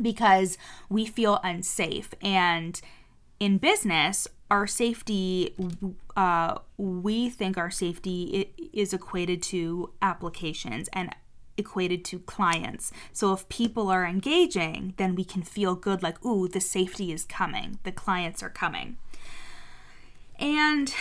because 0.00 0.56
we 0.88 1.04
feel 1.04 1.40
unsafe. 1.42 2.14
And 2.22 2.80
in 3.40 3.58
business, 3.58 4.28
our 4.50 4.66
safety, 4.66 5.54
uh, 6.16 6.58
we 6.76 7.28
think 7.28 7.58
our 7.58 7.70
safety 7.70 8.52
is 8.72 8.92
equated 8.92 9.42
to 9.42 9.92
applications 10.00 10.88
and 10.92 11.14
equated 11.56 12.04
to 12.06 12.18
clients. 12.20 12.92
So 13.12 13.32
if 13.32 13.48
people 13.48 13.88
are 13.88 14.04
engaging, 14.04 14.94
then 14.96 15.14
we 15.14 15.24
can 15.24 15.42
feel 15.42 15.74
good 15.74 16.02
like, 16.02 16.24
ooh, 16.24 16.48
the 16.48 16.60
safety 16.60 17.12
is 17.12 17.24
coming, 17.24 17.78
the 17.84 17.92
clients 17.92 18.42
are 18.42 18.50
coming. 18.50 18.96
And 20.38 20.92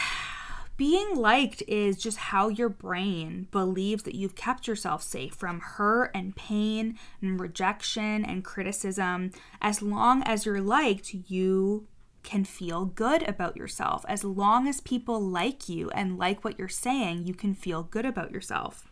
being 0.76 1.16
liked 1.16 1.62
is 1.68 1.98
just 1.98 2.18
how 2.18 2.50
your 2.50 2.70
brain 2.70 3.48
believes 3.52 4.04
that 4.04 4.16
you've 4.16 4.36
kept 4.36 4.68
yourself 4.68 5.04
safe 5.04 5.36
from 5.36 5.60
hurt 5.60 6.12
and 6.16 6.36
pain 6.36 6.98
and 7.22 7.40
rejection 7.40 8.26
and 8.26 8.44
criticism. 8.44 9.32
As 9.62 9.82
long 9.82 10.24
as 10.24 10.46
you're 10.46 10.62
liked, 10.62 11.14
you 11.14 11.88
can 12.24 12.44
feel 12.44 12.86
good 12.86 13.22
about 13.28 13.58
yourself. 13.58 14.04
As 14.08 14.24
long 14.24 14.68
as 14.68 14.82
people 14.82 15.22
like 15.22 15.70
you 15.70 15.90
and 15.92 16.18
like 16.18 16.44
what 16.44 16.58
you're 16.58 16.70
saying, 16.70 17.28
you 17.28 17.34
can 17.34 17.54
feel 17.54 17.84
good 17.84 18.06
about 18.06 18.32
yourself. 18.32 18.92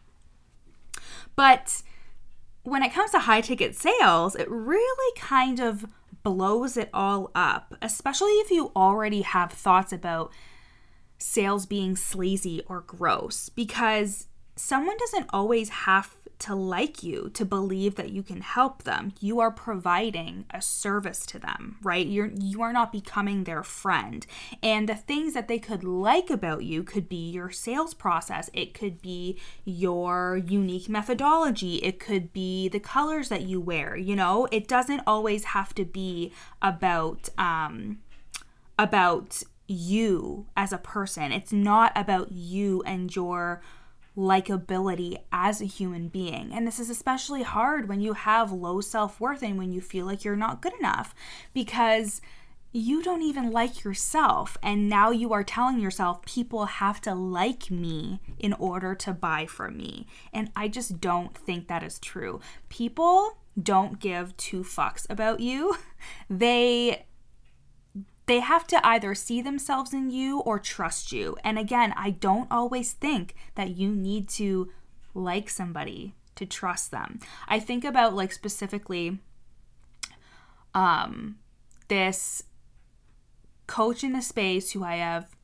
But 1.36 1.82
when 2.64 2.84
it 2.84 2.94
comes 2.94 3.12
to 3.12 3.20
high 3.20 3.42
ticket 3.42 3.76
sales, 3.76 4.36
it 4.36 4.50
really 4.50 5.18
kind 5.18 5.60
of 5.60 5.86
blows 6.24 6.78
it 6.78 6.90
all 6.94 7.32
up, 7.34 7.76
especially 7.82 8.34
if 8.34 8.52
you 8.52 8.72
already 8.76 9.22
have 9.22 9.52
thoughts 9.52 9.92
about 9.92 10.32
sales 11.18 11.66
being 11.66 11.96
sleazy 11.96 12.62
or 12.68 12.82
gross, 12.82 13.50
because 13.50 14.28
someone 14.56 14.98
doesn't 14.98 15.30
always 15.32 15.70
have 15.70 16.16
to 16.42 16.56
like 16.56 17.04
you, 17.04 17.30
to 17.36 17.46
believe 17.46 17.96
that 17.96 18.10
you 18.10 18.24
can 18.24 18.42
help 18.42 18.84
them. 18.84 19.14
You 19.20 19.40
are 19.40 19.52
providing 19.52 20.46
a 20.50 20.60
service 20.60 21.24
to 21.28 21.38
them, 21.38 21.78
right? 21.84 22.06
You're 22.06 22.32
you 22.36 22.64
are 22.64 22.74
not 22.74 22.92
becoming 22.92 23.44
their 23.44 23.64
friend. 23.64 24.26
And 24.64 24.90
the 24.90 24.96
things 24.96 25.36
that 25.36 25.48
they 25.48 25.60
could 25.60 25.84
like 25.84 26.32
about 26.32 26.64
you 26.64 26.82
could 26.82 27.08
be 27.08 27.30
your 27.30 27.52
sales 27.52 27.94
process. 27.94 28.50
It 28.54 28.74
could 28.74 29.04
be 29.04 29.40
your 29.66 30.36
unique 30.38 30.90
methodology. 30.90 31.76
It 31.78 32.00
could 32.00 32.34
be 32.34 32.68
the 32.70 32.80
colors 32.80 33.30
that 33.30 33.44
you 33.44 33.62
wear, 33.62 33.96
you 33.96 34.16
know? 34.16 34.48
It 34.52 34.68
doesn't 34.68 35.04
always 35.06 35.44
have 35.46 35.76
to 35.76 35.86
be 35.86 36.34
about 36.62 37.30
um 37.38 38.00
about 38.80 39.44
you 39.68 40.48
as 40.58 40.74
a 40.74 40.80
person. 40.80 41.32
It's 41.32 41.54
not 41.54 41.92
about 41.96 42.32
you 42.32 42.82
and 42.88 43.16
your 43.16 43.62
likability 44.18 45.18
as 45.32 45.62
a 45.62 45.66
human 45.66 46.08
being. 46.08 46.52
And 46.54 46.68
this 46.68 46.80
is 46.80 46.90
especially 46.90 47.44
hard 47.44 47.88
when 47.88 48.02
you 48.02 48.14
have 48.14 48.52
low 48.52 48.82
self 48.82 49.20
worth 49.20 49.42
and 49.44 49.58
when 49.58 49.72
you 49.72 49.82
feel 49.82 50.06
like 50.06 50.24
you're 50.24 50.36
not 50.36 50.62
good 50.62 50.74
enough 50.80 51.16
because 51.54 52.22
you 52.74 53.04
don't 53.04 53.22
even 53.22 53.52
like 53.52 53.84
yourself. 53.84 54.58
And 54.64 54.90
now 54.90 55.12
you 55.12 55.34
are 55.34 55.44
telling 55.44 55.80
yourself 55.80 56.24
people 56.26 56.66
have 56.66 57.02
to 57.02 57.14
like 57.14 57.70
me 57.70 58.22
in 58.40 58.54
order 58.54 58.96
to 58.96 59.14
buy 59.14 59.46
from 59.46 59.78
me. 59.78 60.08
And 60.34 60.52
I 60.56 60.68
just 60.68 61.02
don't 61.02 61.38
think 61.38 61.68
that 61.68 61.84
is 61.84 62.00
true. 62.00 62.40
People 62.70 63.38
don't 63.62 64.00
give 64.00 64.36
two 64.38 64.64
fucks 64.64 65.10
about 65.10 65.40
you. 65.40 65.76
They 66.32 67.06
they 68.26 68.40
have 68.40 68.68
to 68.68 68.86
either 68.86 69.16
see 69.16 69.42
themselves 69.42 69.94
in 69.94 70.10
you 70.10 70.40
or 70.40 70.60
trust 70.60 71.12
you. 71.12 71.38
And 71.44 71.58
again, 71.58 71.94
I 71.98 72.12
don't 72.12 72.52
always 72.52 72.94
think 72.94 73.36
that 73.56 73.76
you 73.76 73.90
need 73.90 74.30
to 74.30 74.72
like 75.14 75.50
somebody 75.50 76.16
to 76.36 76.46
trust 76.46 76.92
them. 76.92 77.20
I 77.48 77.60
think 77.60 77.84
about 77.84 78.16
like 78.16 78.32
specifically 78.32 79.20
um 80.74 81.38
this 81.90 82.44
coach 83.68 84.04
in 84.04 84.14
the 84.14 84.22
space 84.22 84.72
who 84.72 84.84
I 84.84 84.96
have 84.96 85.36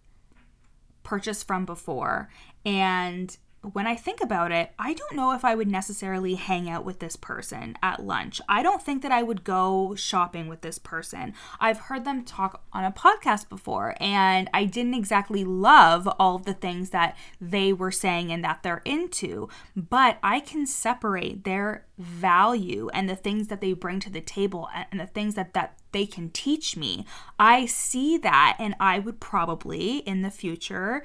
purchased 1.03 1.45
from 1.45 1.65
before 1.65 2.29
and 2.65 3.37
when 3.61 3.87
I 3.87 3.95
think 3.95 4.21
about 4.21 4.51
it, 4.51 4.71
I 4.77 4.93
don't 4.93 5.15
know 5.15 5.33
if 5.33 5.43
I 5.43 5.55
would 5.55 5.67
necessarily 5.67 6.35
hang 6.35 6.69
out 6.69 6.85
with 6.85 6.99
this 6.99 7.15
person 7.15 7.75
at 7.81 8.03
lunch. 8.03 8.39
I 8.47 8.61
don't 8.61 8.81
think 8.81 9.01
that 9.01 9.11
I 9.11 9.23
would 9.23 9.43
go 9.43 9.95
shopping 9.95 10.47
with 10.47 10.61
this 10.61 10.77
person. 10.77 11.33
I've 11.59 11.79
heard 11.79 12.05
them 12.05 12.23
talk 12.23 12.63
on 12.71 12.85
a 12.85 12.91
podcast 12.91 13.49
before, 13.49 13.95
and 13.99 14.49
I 14.53 14.65
didn't 14.65 14.93
exactly 14.93 15.43
love 15.43 16.07
all 16.19 16.35
of 16.35 16.45
the 16.45 16.53
things 16.53 16.91
that 16.91 17.17
they 17.41 17.73
were 17.73 17.91
saying 17.91 18.31
and 18.31 18.43
that 18.43 18.61
they're 18.63 18.83
into, 18.85 19.49
but 19.75 20.17
I 20.21 20.39
can 20.39 20.65
separate 20.65 21.43
their 21.43 21.85
value 21.97 22.89
and 22.93 23.09
the 23.09 23.15
things 23.15 23.47
that 23.47 23.59
they 23.59 23.73
bring 23.73 23.99
to 24.01 24.09
the 24.09 24.21
table 24.21 24.69
and 24.91 24.99
the 24.99 25.07
things 25.07 25.33
that 25.33 25.53
that 25.53 25.77
they 25.91 26.05
can 26.05 26.29
teach 26.29 26.77
me. 26.77 27.05
I 27.39 27.65
see 27.65 28.17
that 28.19 28.57
and 28.59 28.75
I 28.79 28.99
would 28.99 29.19
probably 29.19 29.97
in 29.99 30.21
the 30.21 30.29
future 30.29 31.03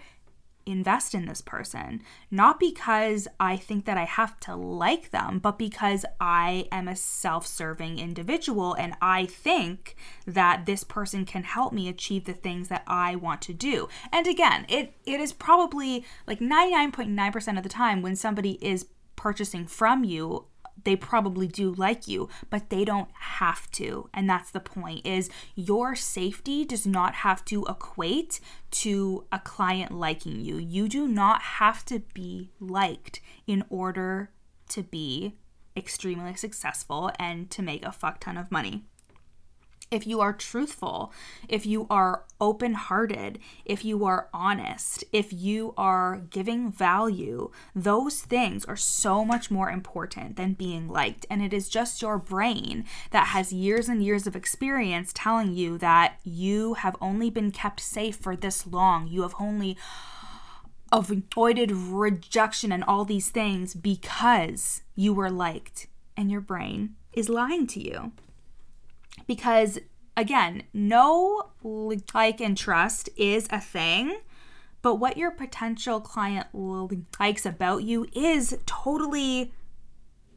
invest 0.67 1.15
in 1.15 1.27
this 1.27 1.41
person. 1.41 2.03
Not 2.31 2.61
because 2.61 3.29
I 3.41 3.57
think 3.57 3.85
that 3.87 3.97
I 3.97 4.05
have 4.05 4.39
to 4.41 4.55
like 4.55 5.11
them, 5.11 5.39
but 5.39 5.59
because 5.59 6.05
I 6.21 6.69
am 6.73 6.89
a 6.89 6.97
self 6.97 7.47
serving 7.47 7.99
individual 7.99 8.75
and 8.75 8.95
I 9.01 9.27
think 9.27 9.97
that 10.27 10.67
this 10.67 10.85
person 10.85 11.25
can 11.25 11.45
help 11.45 11.73
me 11.73 11.89
achieve 11.89 12.25
the 12.25 12.33
things 12.33 12.69
that 12.69 12.85
I 12.87 13.17
want 13.17 13.43
to 13.43 13.53
do. 13.53 13.89
And 14.13 14.27
again, 14.27 14.67
it, 14.69 14.95
it 15.05 15.21
is 15.21 15.33
probably 15.33 16.05
like 16.27 16.41
99.9% 16.41 17.57
of 17.57 17.63
the 17.63 17.69
time 17.69 18.03
when 18.03 18.17
somebody 18.17 18.59
is 18.61 18.87
purchasing 19.17 19.67
from 19.67 20.05
you 20.05 20.47
they 20.85 20.97
probably 20.97 21.47
do 21.47 21.73
like 21.73 22.09
you, 22.09 22.29
but 22.51 22.71
they 22.71 22.85
don't 22.85 23.11
have 23.13 23.71
to. 23.73 24.09
And 24.13 24.29
that's 24.29 24.51
the 24.51 24.61
point 24.61 25.07
is 25.07 25.31
your 25.55 25.95
safety 25.95 26.65
does 26.65 26.87
not 26.87 27.15
have 27.17 27.45
to 27.47 27.65
equate 27.67 28.41
to 28.73 29.27
a 29.31 29.39
client 29.39 29.93
liking 29.93 30.41
you. 30.41 30.59
You 30.59 30.89
do 30.89 31.07
not 31.07 31.43
have 31.43 31.85
to 31.87 32.01
be 32.15 32.51
liked 32.61 33.21
in 33.47 33.65
order 33.69 34.31
to 34.71 34.83
be 34.83 35.37
extremely 35.77 36.35
successful 36.35 37.11
and 37.19 37.51
to 37.51 37.63
make 37.63 37.85
a 37.85 37.93
fuck 37.93 38.21
ton 38.21 38.37
of 38.37 38.51
money 38.51 38.85
if 39.93 40.07
you 40.07 40.21
are 40.21 40.33
truthful, 40.33 41.13
if 41.49 41.67
you 41.67 41.87
are 41.91 42.25
open 42.41 42.73
hearted, 42.75 43.39
if 43.65 43.85
you 43.85 44.05
are 44.07 44.29
honest, 44.33 45.05
if 45.13 45.33
you 45.33 45.75
are 45.77 46.23
giving 46.31 46.73
value, 46.73 47.51
those 47.75 48.23
things 48.23 48.65
are 48.65 48.77
so 48.77 49.25
much 49.25 49.51
more 49.51 49.71
important 49.71 50.37
than 50.37 50.55
being 50.55 50.89
liked. 50.89 51.27
And 51.29 51.43
it 51.43 51.53
is 51.53 51.69
just 51.69 52.01
your 52.01 52.19
brain 52.19 52.85
that 53.11 53.29
has 53.29 53.53
years 53.53 53.89
and 53.89 54.03
years 54.03 54.27
of 54.27 54.35
experience 54.35 55.13
telling 55.15 55.53
you 55.53 55.77
that 55.79 56.19
you 56.25 56.75
have 56.75 56.97
only 57.01 57.29
been 57.29 57.51
kept 57.51 57.81
safe 57.81 58.17
for 58.17 58.35
this 58.35 58.67
long. 58.67 59.07
You 59.07 59.23
have 59.23 59.35
only 59.39 59.77
avoided 60.91 61.71
rejection 61.71 62.73
and 62.73 62.83
all 62.85 63.05
these 63.05 63.29
things 63.29 63.75
because 63.75 64.83
you 64.97 65.13
were 65.13 65.31
liked. 65.31 65.87
And 66.17 66.31
your 66.31 66.43
brain 66.43 66.97
is 67.13 67.29
lying 67.29 67.67
to 67.69 67.81
you 67.81 68.13
because 69.27 69.79
again, 70.17 70.65
no 70.73 71.51
like 72.15 72.41
and 72.41 72.57
trust 72.57 73.09
is 73.17 73.47
a 73.51 73.61
thing, 73.61 74.19
but 74.83 74.97
what 74.97 75.17
your 75.17 75.31
potential 75.31 76.01
client 76.01 76.49
likes 77.19 77.47
about 77.47 77.85
you 77.85 78.07
is 78.13 78.59
totally 78.67 79.53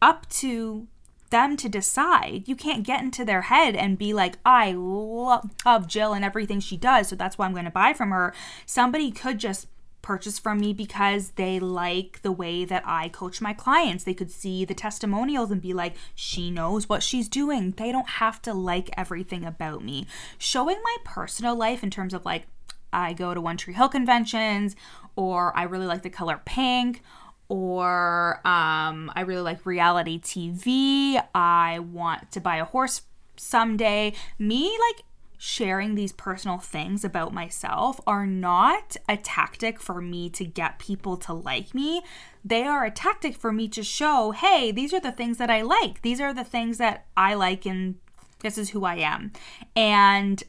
up 0.01 0.29
to 0.29 0.87
them 1.31 1.57
to 1.57 1.67
decide. 1.67 2.43
You 2.47 2.55
can't 2.55 2.83
get 2.83 3.01
into 3.01 3.25
their 3.25 3.41
head 3.43 3.75
and 3.75 3.97
be 3.97 4.13
like, 4.13 4.37
I 4.45 4.71
love 4.71 5.87
Jill 5.87 6.13
and 6.13 6.23
everything 6.23 6.59
she 6.59 6.77
does, 6.77 7.07
so 7.07 7.15
that's 7.15 7.37
why 7.37 7.45
I'm 7.45 7.53
going 7.53 7.65
to 7.65 7.71
buy 7.71 7.93
from 7.93 8.11
her. 8.11 8.33
Somebody 8.65 9.11
could 9.11 9.39
just 9.39 9.67
purchase 10.05 10.38
from 10.38 10.59
me 10.59 10.71
because 10.71 11.31
they 11.31 11.59
like 11.59 12.21
the 12.21 12.31
way 12.31 12.63
that 12.63 12.83
I 12.85 13.09
coach 13.09 13.41
my 13.41 13.53
clients. 13.53 14.03
They 14.03 14.13
could 14.13 14.29
see 14.29 14.63
the 14.63 14.75
testimonials 14.75 15.50
and 15.50 15.59
be 15.59 15.74
like, 15.74 15.95
she 16.13 16.51
knows 16.51 16.88
what 16.88 17.01
she's 17.01 17.27
doing. 17.27 17.71
They 17.71 17.91
don't 17.91 18.07
have 18.07 18.39
to 18.43 18.53
like 18.53 18.91
everything 18.95 19.43
about 19.43 19.83
me. 19.83 20.05
Showing 20.38 20.77
my 20.83 20.97
personal 21.03 21.55
life 21.55 21.83
in 21.83 21.89
terms 21.89 22.13
of 22.13 22.24
like, 22.24 22.45
I 22.93 23.13
go 23.13 23.33
to 23.33 23.41
One 23.41 23.57
Tree 23.57 23.74
Hill 23.74 23.89
conventions, 23.89 24.75
or 25.15 25.57
I 25.57 25.63
really 25.63 25.88
like 25.88 26.03
the 26.03 26.12
color 26.12 26.39
pink, 26.45 27.01
or 27.50 28.35
um, 28.45 29.12
I 29.15 29.21
really 29.25 29.41
like 29.41 29.65
reality 29.65 30.19
TV. 30.19 31.19
I 31.33 31.79
want 31.79 32.31
to 32.33 32.39
buy 32.39 32.57
a 32.57 32.65
horse 32.65 33.01
someday. 33.38 34.13
Me, 34.38 34.77
like, 34.88 35.03
sharing 35.37 35.95
these 35.95 36.11
personal 36.11 36.57
things 36.57 37.03
about 37.03 37.33
myself 37.33 37.99
are 38.05 38.25
not 38.25 38.95
a 39.07 39.17
tactic 39.17 39.79
for 39.79 40.01
me 40.01 40.29
to 40.31 40.45
get 40.45 40.79
people 40.79 41.17
to 41.17 41.33
like 41.33 41.73
me. 41.73 42.01
They 42.43 42.63
are 42.63 42.85
a 42.85 42.91
tactic 42.91 43.35
for 43.35 43.51
me 43.51 43.67
to 43.69 43.83
show, 43.83 44.31
hey, 44.31 44.71
these 44.71 44.93
are 44.93 44.99
the 44.99 45.11
things 45.11 45.37
that 45.37 45.49
I 45.49 45.61
like. 45.61 46.01
These 46.01 46.21
are 46.21 46.33
the 46.33 46.43
things 46.43 46.77
that 46.77 47.05
I 47.17 47.33
like, 47.33 47.65
and 47.65 47.95
this 48.39 48.57
is 48.57 48.69
who 48.69 48.85
I 48.85 48.95
am. 48.95 49.31
And 49.75 50.43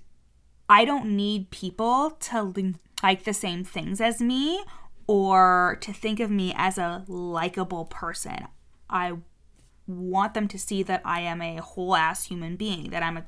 I 0.68 0.84
don't 0.84 1.16
need 1.16 1.50
people 1.50 2.10
to 2.10 2.74
like 3.02 3.24
the 3.24 3.34
same 3.34 3.64
things 3.64 4.00
as 4.00 4.20
me 4.20 4.64
or 5.06 5.78
to 5.80 5.92
think 5.92 6.20
of 6.20 6.30
me 6.30 6.52
as 6.56 6.78
a 6.78 7.04
likable 7.06 7.84
person. 7.84 8.48
I 8.90 9.14
want 9.86 10.34
them 10.34 10.48
to 10.48 10.58
see 10.58 10.82
that 10.82 11.02
I 11.04 11.20
am 11.20 11.40
a 11.40 11.56
whole 11.56 11.94
ass 11.94 12.24
human 12.24 12.56
being, 12.56 12.90
that 12.90 13.02
I'm 13.02 13.16
a 13.16 13.24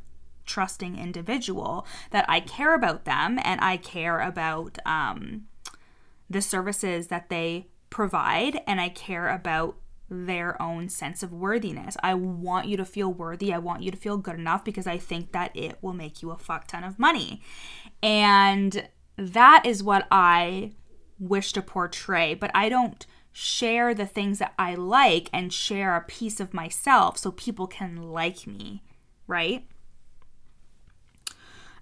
trusting 0.49 0.99
individual, 0.99 1.87
that 2.11 2.25
I 2.28 2.40
care 2.40 2.75
about 2.75 3.05
them 3.05 3.38
and 3.45 3.61
I 3.61 3.76
care 3.76 4.19
about 4.19 4.78
um, 4.85 5.47
the 6.28 6.43
services 6.43 7.07
that 7.07 7.28
they 7.28 7.69
provide 7.90 8.61
and 8.67 8.81
I 8.81 8.88
care 8.88 9.28
about 9.28 9.76
their 10.11 10.61
own 10.61 10.88
sense 10.88 11.23
of 11.23 11.33
worthiness. 11.33 11.97
I 12.02 12.14
want 12.14 12.67
you 12.67 12.76
to 12.78 12.85
feel 12.85 13.12
worthy. 13.12 13.52
I 13.52 13.59
want 13.59 13.83
you 13.83 13.90
to 13.90 13.97
feel 13.97 14.17
good 14.17 14.37
enough 14.37 14.64
because 14.64 14.87
I 14.87 14.99
think 14.99 15.33
that 15.33 15.55
it 15.55 15.78
will 15.83 15.93
make 15.93 16.23
you 16.23 16.31
a 16.31 16.38
fuck 16.38 16.67
ton 16.67 16.83
of 16.83 16.99
money. 16.99 17.43
And 18.02 18.88
that 19.17 19.67
is 19.67 19.83
what 19.83 20.07
I 20.11 20.73
wish 21.19 21.52
to 21.52 21.62
portray, 21.62 22.35
but 22.35 22.50
I 22.55 22.69
don't 22.69 23.07
share 23.33 23.95
the 23.95 24.07
things 24.07 24.38
that 24.38 24.55
I 24.59 24.75
like 24.75 25.28
and 25.33 25.52
share 25.52 25.95
a 25.95 26.00
piece 26.00 26.40
of 26.40 26.55
myself 26.55 27.19
so 27.19 27.31
people 27.31 27.67
can 27.67 27.97
like 28.11 28.47
me, 28.47 28.83
right? 29.26 29.67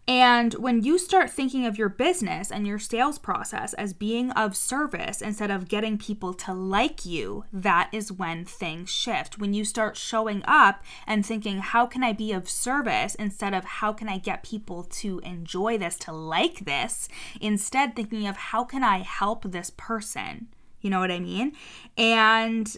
And 0.08 0.54
when 0.54 0.84
you 0.84 0.98
start 0.98 1.30
thinking 1.30 1.66
of 1.66 1.76
your 1.76 1.88
business 1.88 2.52
and 2.52 2.64
your 2.64 2.78
sales 2.78 3.18
process 3.18 3.74
as 3.74 3.92
being 3.92 4.30
of 4.32 4.56
service 4.56 5.20
instead 5.20 5.50
of 5.50 5.68
getting 5.68 5.98
people 5.98 6.32
to 6.34 6.54
like 6.54 7.04
you, 7.04 7.44
that 7.52 7.88
is 7.92 8.12
when 8.12 8.44
things 8.44 8.88
shift. 8.88 9.38
When 9.38 9.52
you 9.52 9.64
start 9.64 9.96
showing 9.96 10.44
up 10.46 10.84
and 11.08 11.26
thinking, 11.26 11.58
how 11.58 11.86
can 11.86 12.04
I 12.04 12.12
be 12.12 12.30
of 12.30 12.48
service 12.48 13.16
instead 13.16 13.52
of 13.52 13.64
how 13.64 13.92
can 13.92 14.08
I 14.08 14.18
get 14.18 14.44
people 14.44 14.84
to 14.84 15.18
enjoy 15.20 15.76
this, 15.76 15.98
to 16.00 16.12
like 16.12 16.66
this, 16.66 17.08
instead 17.40 17.96
thinking 17.96 18.28
of 18.28 18.36
how 18.36 18.62
can 18.62 18.84
I 18.84 18.98
help 18.98 19.42
this 19.50 19.70
person? 19.76 20.48
You 20.80 20.90
know 20.90 21.00
what 21.00 21.10
I 21.10 21.18
mean? 21.18 21.52
And 21.98 22.76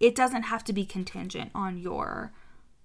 it 0.00 0.14
doesn't 0.14 0.44
have 0.44 0.64
to 0.64 0.72
be 0.72 0.86
contingent 0.86 1.50
on 1.54 1.76
your 1.76 2.32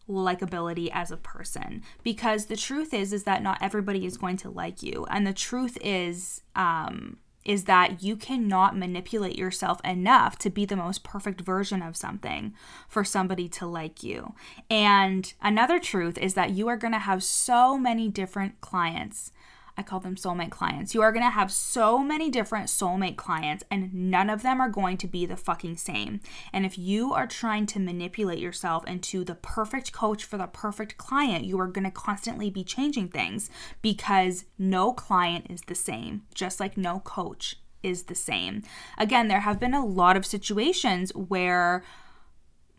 likability 0.10 0.90
as 0.92 1.12
a 1.12 1.18
person 1.18 1.84
because 2.04 2.48
the 2.48 2.56
truth 2.56 2.94
is 2.94 3.14
is 3.14 3.24
that 3.24 3.44
not 3.44 3.60
everybody 3.62 4.06
is 4.06 4.18
going 4.18 4.36
to 4.38 4.50
like 4.50 4.82
you 4.82 5.06
and 5.10 5.26
the 5.26 5.34
truth 5.34 5.78
is 5.82 6.42
um 6.56 7.18
is 7.46 7.64
that 7.64 8.04
you 8.04 8.16
cannot 8.16 8.78
manipulate 8.78 9.38
yourself 9.38 9.80
enough 9.84 10.38
to 10.38 10.50
be 10.50 10.66
the 10.66 10.76
most 10.76 11.04
perfect 11.04 11.42
version 11.42 11.82
of 11.82 11.96
something 11.96 12.54
for 12.88 13.04
somebody 13.04 13.48
to 13.48 13.66
like 13.66 14.04
you. 14.04 14.36
And 14.70 15.34
another 15.42 15.80
truth 15.80 16.18
is 16.18 16.34
that 16.34 16.52
you 16.52 16.68
are 16.68 16.78
going 16.78 16.94
to 16.94 17.00
have 17.00 17.24
so 17.24 17.78
many 17.78 18.08
different 18.10 18.62
clients 18.62 19.32
I 19.80 19.82
call 19.82 20.02
them 20.02 20.16
soulmate 20.16 20.52
clients. 20.52 20.94
You 20.94 21.02
are 21.02 21.14
going 21.14 21.24
to 21.24 21.30
have 21.30 21.54
so 21.54 22.00
many 22.00 22.30
different 22.30 22.68
soulmate 22.68 23.16
clients, 23.16 23.64
and 23.72 23.94
none 23.94 24.30
of 24.30 24.42
them 24.42 24.60
are 24.60 24.68
going 24.68 24.98
to 24.98 25.08
be 25.08 25.26
the 25.26 25.38
fucking 25.38 25.78
same. 25.78 26.20
And 26.52 26.66
if 26.66 26.78
you 26.78 27.14
are 27.14 27.26
trying 27.26 27.66
to 27.68 27.80
manipulate 27.80 28.40
yourself 28.40 28.86
into 28.86 29.24
the 29.24 29.36
perfect 29.36 29.94
coach 29.94 30.26
for 30.26 30.38
the 30.38 30.48
perfect 30.48 30.98
client, 30.98 31.46
you 31.46 31.58
are 31.62 31.68
going 31.68 31.86
to 31.86 31.92
constantly 31.92 32.50
be 32.50 32.66
changing 32.66 33.08
things 33.08 33.50
because 33.82 34.44
no 34.58 34.92
client 34.92 35.48
is 35.50 35.62
the 35.62 35.76
same, 35.76 36.24
just 36.36 36.60
like 36.60 36.76
no 36.76 37.00
coach 37.00 37.56
is 37.82 38.04
the 38.04 38.16
same. 38.16 38.64
Again, 38.98 39.30
there 39.30 39.40
have 39.40 39.62
been 39.62 39.74
a 39.74 39.86
lot 39.86 40.18
of 40.18 40.26
situations 40.26 41.16
where 41.16 41.86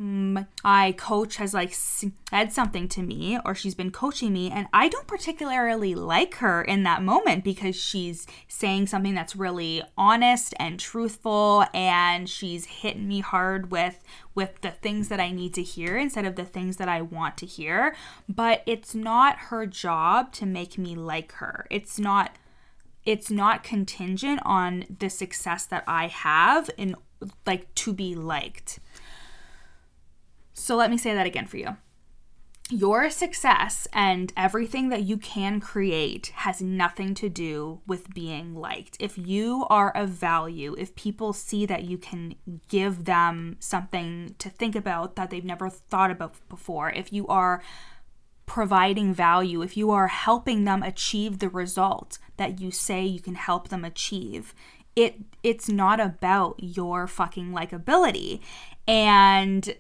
Hmm, 0.01 0.39
my 0.65 0.93
coach 0.93 1.37
has 1.37 1.53
like 1.53 1.75
said 1.75 2.55
something 2.55 2.89
to 2.89 3.03
me 3.03 3.39
or 3.45 3.55
she's 3.55 3.75
been 3.75 3.91
coaching 3.91 4.33
me 4.33 4.51
and 4.51 4.67
I 4.73 4.89
don't 4.89 5.07
particularly 5.07 5.95
like 5.95 6.37
her 6.37 6.63
in 6.63 6.85
that 6.85 7.03
moment 7.03 7.45
because 7.45 7.77
she's 7.77 8.27
saying 8.49 8.87
something 8.87 9.15
that's 9.15 9.37
really 9.37 9.83
honest 9.99 10.55
and 10.59 10.81
truthful 10.81 11.67
and 11.75 12.31
she's 12.31 12.65
hitting 12.65 13.09
me 13.09 13.21
hard 13.21 13.71
with 13.71 14.03
with 14.35 14.63
the 14.63 14.71
things 14.71 15.09
that 15.09 15.21
I 15.21 15.33
need 15.33 15.53
to 15.53 15.63
hear 15.63 15.99
instead 15.99 16.25
of 16.25 16.35
the 16.35 16.47
things 16.47 16.79
that 16.79 16.89
I 16.89 17.03
want 17.03 17.37
to 17.37 17.45
hear. 17.45 17.95
But 18.27 18.63
it's 18.65 18.95
not 18.95 19.37
her 19.37 19.67
job 19.67 20.33
to 20.33 20.47
make 20.47 20.79
me 20.79 20.95
like 20.95 21.33
her. 21.33 21.67
It's 21.71 21.99
not 21.99 22.37
it's 23.05 23.31
not 23.31 23.63
contingent 23.63 24.41
on 24.47 24.87
the 24.99 25.11
success 25.11 25.67
that 25.67 25.85
I 25.87 26.07
have 26.07 26.71
in 26.79 26.97
like 27.47 27.75
to 27.75 27.93
be 27.93 28.15
liked 28.15 28.79
so 30.61 30.77
let 30.77 30.91
me 30.91 30.99
say 30.99 31.15
that 31.15 31.27
again 31.27 31.47
for 31.47 31.57
you. 31.57 31.77
Your 32.73 33.11
success 33.11 33.89
and 33.93 34.33
everything 34.37 34.91
that 34.91 35.03
you 35.03 35.17
can 35.17 35.59
create 35.59 36.31
has 36.37 36.63
nothing 36.63 37.15
to 37.15 37.29
do 37.29 37.81
with 37.85 38.15
being 38.15 38.55
liked. 38.55 38.97
If 39.01 39.19
you 39.19 39.67
are 39.69 39.91
of 39.91 40.11
value, 40.11 40.77
if 40.79 40.95
people 40.95 41.33
see 41.33 41.67
that 41.67 41.83
you 41.83 41.99
can 41.99 42.37
give 42.69 43.07
them 43.07 43.57
something 43.59 44.37
to 44.39 44.49
think 44.49 44.77
about 44.77 45.17
that 45.17 45.31
they've 45.31 45.45
never 45.45 45.69
thought 45.69 46.13
about 46.13 46.37
before, 46.49 46.91
if 46.91 47.13
you 47.13 47.27
are 47.27 47.61
providing 48.47 49.13
value, 49.15 49.63
if 49.63 49.77
you 49.77 49.91
are 49.91 50.07
helping 50.07 50.63
them 50.63 50.85
achieve 50.85 51.41
the 51.41 51.49
result 51.49 52.19
that 52.37 52.61
you 52.61 52.71
say 52.71 53.05
you 53.05 53.21
can 53.21 53.35
help 53.35 53.69
them 53.69 53.85
achieve, 53.85 54.55
it 54.95 55.17
it's 55.43 55.69
not 55.69 55.99
about 55.99 56.55
your 56.59 57.09
fucking 57.09 57.51
likability. 57.51 58.41
And 58.87 59.75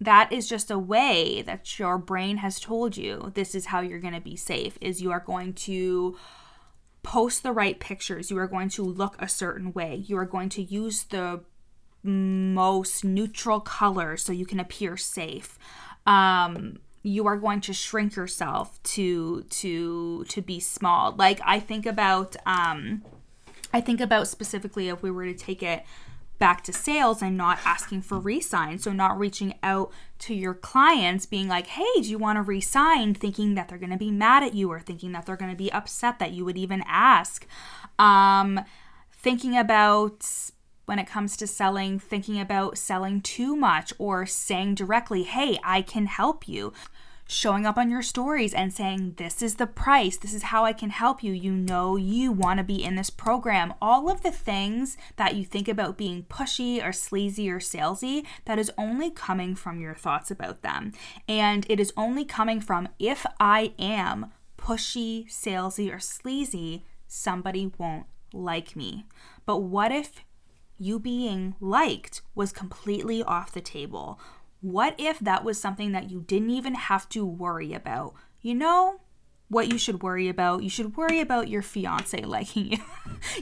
that 0.00 0.32
is 0.32 0.48
just 0.48 0.70
a 0.70 0.78
way 0.78 1.42
that 1.42 1.78
your 1.78 1.98
brain 1.98 2.38
has 2.38 2.60
told 2.60 2.96
you 2.96 3.32
this 3.34 3.54
is 3.54 3.66
how 3.66 3.80
you're 3.80 4.00
going 4.00 4.14
to 4.14 4.20
be 4.20 4.36
safe 4.36 4.76
is 4.80 5.00
you 5.00 5.10
are 5.10 5.20
going 5.20 5.52
to 5.52 6.16
post 7.02 7.42
the 7.42 7.52
right 7.52 7.80
pictures 7.80 8.30
you 8.30 8.38
are 8.38 8.46
going 8.46 8.68
to 8.68 8.82
look 8.82 9.14
a 9.20 9.28
certain 9.28 9.72
way 9.72 9.94
you 10.06 10.16
are 10.16 10.24
going 10.24 10.48
to 10.48 10.62
use 10.62 11.04
the 11.04 11.40
most 12.04 13.04
neutral 13.04 13.60
colors 13.60 14.22
so 14.22 14.32
you 14.32 14.46
can 14.46 14.60
appear 14.60 14.96
safe. 14.96 15.58
Um, 16.06 16.78
you 17.02 17.26
are 17.26 17.36
going 17.36 17.60
to 17.62 17.72
shrink 17.72 18.16
yourself 18.16 18.82
to 18.82 19.42
to 19.42 20.24
to 20.24 20.42
be 20.42 20.60
small. 20.60 21.12
Like 21.12 21.40
I 21.44 21.60
think 21.60 21.86
about 21.86 22.36
um, 22.46 23.02
I 23.72 23.80
think 23.80 24.00
about 24.00 24.28
specifically 24.28 24.88
if 24.88 25.02
we 25.02 25.10
were 25.10 25.24
to 25.24 25.34
take 25.34 25.62
it 25.62 25.84
back 26.44 26.62
to 26.62 26.74
sales 26.74 27.22
and 27.22 27.38
not 27.38 27.58
asking 27.64 28.02
for 28.02 28.20
resign. 28.20 28.78
So 28.78 28.92
not 28.92 29.18
reaching 29.18 29.54
out 29.62 29.90
to 30.18 30.34
your 30.34 30.52
clients 30.52 31.24
being 31.24 31.48
like, 31.48 31.68
"Hey, 31.68 32.02
do 32.02 32.10
you 32.10 32.18
want 32.18 32.36
to 32.36 32.42
resign?" 32.42 33.14
thinking 33.14 33.54
that 33.54 33.68
they're 33.68 33.78
going 33.78 33.98
to 33.98 34.06
be 34.08 34.10
mad 34.10 34.42
at 34.42 34.52
you 34.52 34.70
or 34.70 34.78
thinking 34.78 35.12
that 35.12 35.24
they're 35.24 35.38
going 35.38 35.56
to 35.56 35.56
be 35.56 35.72
upset 35.72 36.18
that 36.18 36.32
you 36.32 36.44
would 36.44 36.58
even 36.58 36.84
ask. 36.86 37.46
Um 37.98 38.60
thinking 39.10 39.56
about 39.56 40.18
when 40.84 40.98
it 40.98 41.06
comes 41.06 41.34
to 41.38 41.46
selling, 41.46 41.98
thinking 41.98 42.38
about 42.38 42.76
selling 42.76 43.22
too 43.22 43.56
much 43.56 43.94
or 43.98 44.26
saying 44.26 44.74
directly, 44.74 45.22
"Hey, 45.22 45.58
I 45.64 45.80
can 45.80 46.04
help 46.04 46.46
you." 46.46 46.74
Showing 47.26 47.66
up 47.66 47.76
on 47.76 47.90
your 47.90 48.02
stories 48.02 48.54
and 48.54 48.72
saying, 48.72 49.14
This 49.16 49.42
is 49.42 49.56
the 49.56 49.66
price, 49.66 50.16
this 50.16 50.34
is 50.34 50.44
how 50.44 50.64
I 50.64 50.72
can 50.72 50.90
help 50.90 51.22
you. 51.22 51.32
You 51.32 51.52
know, 51.52 51.96
you 51.96 52.32
want 52.32 52.58
to 52.58 52.64
be 52.64 52.82
in 52.82 52.96
this 52.96 53.10
program. 53.10 53.74
All 53.80 54.10
of 54.10 54.22
the 54.22 54.30
things 54.30 54.96
that 55.16 55.34
you 55.34 55.44
think 55.44 55.68
about 55.68 55.96
being 55.98 56.24
pushy 56.24 56.84
or 56.84 56.92
sleazy 56.92 57.50
or 57.50 57.60
salesy, 57.60 58.24
that 58.44 58.58
is 58.58 58.72
only 58.76 59.10
coming 59.10 59.54
from 59.54 59.80
your 59.80 59.94
thoughts 59.94 60.30
about 60.30 60.62
them. 60.62 60.92
And 61.28 61.66
it 61.68 61.80
is 61.80 61.92
only 61.96 62.24
coming 62.24 62.60
from 62.60 62.88
if 62.98 63.24
I 63.40 63.72
am 63.78 64.32
pushy, 64.58 65.26
salesy, 65.26 65.94
or 65.94 66.00
sleazy, 66.00 66.84
somebody 67.06 67.72
won't 67.78 68.06
like 68.32 68.74
me. 68.74 69.06
But 69.46 69.58
what 69.58 69.92
if 69.92 70.24
you 70.78 70.98
being 70.98 71.54
liked 71.60 72.22
was 72.34 72.52
completely 72.52 73.22
off 73.22 73.52
the 73.52 73.60
table? 73.60 74.18
What 74.64 74.94
if 74.96 75.18
that 75.18 75.44
was 75.44 75.60
something 75.60 75.92
that 75.92 76.10
you 76.10 76.22
didn't 76.22 76.48
even 76.48 76.74
have 76.74 77.06
to 77.10 77.26
worry 77.26 77.74
about? 77.74 78.14
You 78.40 78.54
know 78.54 79.00
what 79.48 79.70
you 79.70 79.76
should 79.76 80.02
worry 80.02 80.26
about? 80.26 80.62
You 80.62 80.70
should 80.70 80.96
worry 80.96 81.20
about 81.20 81.50
your 81.50 81.60
fiance 81.60 82.18
liking 82.24 82.72
you. 82.72 82.78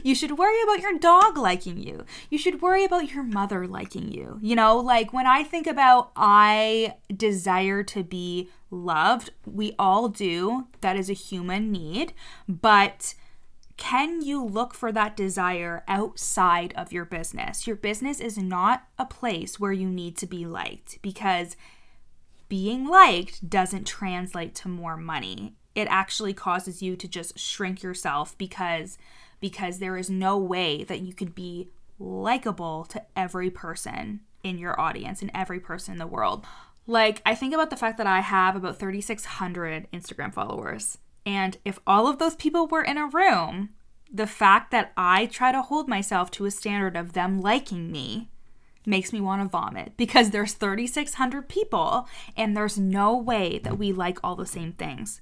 you 0.03 0.15
should 0.15 0.37
worry 0.37 0.61
about 0.63 0.81
your 0.81 0.99
dog 0.99 1.37
liking 1.37 1.77
you. 1.77 2.03
You 2.29 2.37
should 2.37 2.61
worry 2.61 2.83
about 2.83 3.13
your 3.13 3.23
mother 3.23 3.65
liking 3.65 4.11
you. 4.11 4.37
You 4.41 4.57
know, 4.57 4.77
like 4.77 5.13
when 5.13 5.25
I 5.25 5.45
think 5.45 5.65
about 5.65 6.11
I 6.17 6.95
desire 7.15 7.83
to 7.83 8.03
be 8.03 8.49
loved, 8.69 9.31
we 9.45 9.75
all 9.79 10.09
do. 10.09 10.67
That 10.81 10.97
is 10.97 11.09
a 11.09 11.13
human 11.13 11.71
need. 11.71 12.11
But 12.49 13.13
can 13.77 14.21
you 14.21 14.43
look 14.43 14.73
for 14.73 14.91
that 14.91 15.17
desire 15.17 15.83
outside 15.87 16.73
of 16.75 16.93
your 16.93 17.05
business? 17.05 17.65
Your 17.65 17.75
business 17.75 18.19
is 18.19 18.37
not 18.37 18.83
a 18.97 19.05
place 19.05 19.59
where 19.59 19.71
you 19.71 19.89
need 19.89 20.17
to 20.17 20.27
be 20.27 20.45
liked 20.45 21.01
because 21.01 21.55
being 22.49 22.85
liked 22.85 23.49
doesn't 23.49 23.85
translate 23.85 24.53
to 24.55 24.67
more 24.67 24.95
money. 24.97 25.55
It 25.73 25.87
actually 25.89 26.33
causes 26.33 26.83
you 26.83 26.95
to 26.95 27.07
just 27.07 27.39
shrink 27.39 27.81
yourself 27.81 28.37
because 28.37 28.97
because 29.39 29.79
there 29.79 29.97
is 29.97 30.09
no 30.09 30.37
way 30.37 30.83
that 30.85 31.01
you 31.01 31.13
could 31.13 31.35
be 31.35 31.69
likable 31.99 32.85
to 32.85 33.03
every 33.15 33.49
person 33.49 34.21
in 34.43 34.57
your 34.57 34.79
audience 34.79 35.21
and 35.21 35.31
every 35.33 35.59
person 35.59 35.93
in 35.93 35.97
the 35.97 36.07
world. 36.07 36.45
Like 36.85 37.21
I 37.25 37.35
think 37.35 37.53
about 37.53 37.69
the 37.69 37.75
fact 37.75 37.97
that 37.97 38.07
I 38.07 38.21
have 38.21 38.55
about 38.55 38.77
3600 38.77 39.87
Instagram 39.91 40.33
followers. 40.33 40.97
And 41.25 41.57
if 41.63 41.79
all 41.87 42.07
of 42.07 42.19
those 42.19 42.35
people 42.35 42.67
were 42.67 42.83
in 42.83 42.97
a 42.97 43.07
room, 43.07 43.69
the 44.11 44.27
fact 44.27 44.71
that 44.71 44.91
I 44.95 45.25
try 45.25 45.51
to 45.51 45.61
hold 45.61 45.87
myself 45.87 46.29
to 46.31 46.45
a 46.45 46.51
standard 46.51 46.95
of 46.95 47.13
them 47.13 47.41
liking 47.41 47.91
me 47.91 48.29
makes 48.85 49.13
me 49.13 49.21
want 49.21 49.41
to 49.41 49.47
vomit 49.47 49.93
because 49.97 50.29
there's 50.29 50.53
3600 50.53 51.47
people 51.47 52.07
and 52.35 52.55
there's 52.55 52.77
no 52.77 53.15
way 53.15 53.59
that 53.59 53.77
we 53.77 53.91
like 53.91 54.19
all 54.23 54.35
the 54.35 54.45
same 54.45 54.73
things. 54.73 55.21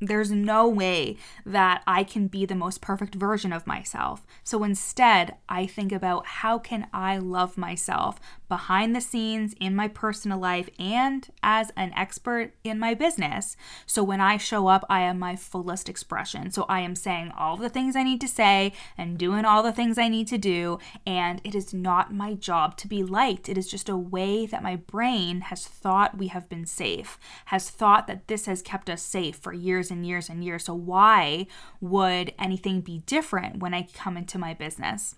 There's 0.00 0.30
no 0.30 0.68
way 0.68 1.16
that 1.46 1.82
I 1.86 2.04
can 2.04 2.26
be 2.26 2.44
the 2.44 2.54
most 2.54 2.82
perfect 2.82 3.14
version 3.14 3.52
of 3.52 3.66
myself. 3.66 4.26
So 4.44 4.62
instead, 4.62 5.36
I 5.48 5.66
think 5.66 5.90
about 5.90 6.26
how 6.26 6.58
can 6.58 6.86
I 6.92 7.16
love 7.16 7.56
myself 7.56 8.20
behind 8.48 8.94
the 8.94 9.00
scenes 9.00 9.54
in 9.60 9.74
my 9.74 9.88
personal 9.88 10.38
life 10.38 10.68
and 10.78 11.28
as 11.42 11.70
an 11.76 11.92
expert 11.94 12.52
in 12.64 12.78
my 12.78 12.94
business. 12.94 13.56
So 13.86 14.04
when 14.04 14.20
I 14.20 14.36
show 14.36 14.68
up, 14.68 14.84
I 14.88 15.00
am 15.00 15.18
my 15.18 15.36
fullest 15.36 15.88
expression. 15.88 16.50
So 16.50 16.64
I 16.68 16.80
am 16.80 16.94
saying 16.94 17.32
all 17.36 17.56
the 17.56 17.68
things 17.68 17.96
I 17.96 18.02
need 18.02 18.20
to 18.20 18.28
say 18.28 18.72
and 18.96 19.18
doing 19.18 19.44
all 19.44 19.62
the 19.62 19.72
things 19.72 19.98
I 19.98 20.08
need 20.08 20.28
to 20.28 20.38
do. 20.38 20.78
And 21.06 21.40
it 21.44 21.54
is 21.54 21.74
not 21.74 22.14
my 22.14 22.34
job 22.34 22.76
to 22.78 22.88
be 22.88 23.02
liked. 23.02 23.48
It 23.48 23.58
is 23.58 23.68
just 23.68 23.88
a 23.88 23.96
way 23.96 24.46
that 24.46 24.62
my 24.62 24.76
brain 24.76 25.42
has 25.42 25.66
thought 25.66 26.18
we 26.18 26.28
have 26.28 26.48
been 26.48 26.66
safe, 26.66 27.18
has 27.46 27.70
thought 27.70 28.06
that 28.06 28.28
this 28.28 28.46
has 28.46 28.62
kept 28.62 28.88
us 28.88 29.02
safe 29.02 29.36
for 29.36 29.52
years 29.52 29.90
and 29.90 30.06
years 30.06 30.28
and 30.28 30.44
years. 30.44 30.64
So 30.64 30.74
why 30.74 31.46
would 31.80 32.32
anything 32.38 32.80
be 32.80 32.98
different 33.06 33.58
when 33.58 33.74
I 33.74 33.88
come 33.94 34.16
into 34.16 34.38
my 34.38 34.54
business? 34.54 35.16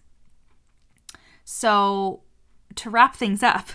So 1.45 2.23
to 2.79 2.91
wrap 2.91 3.17
things 3.17 3.43
up, 3.43 3.69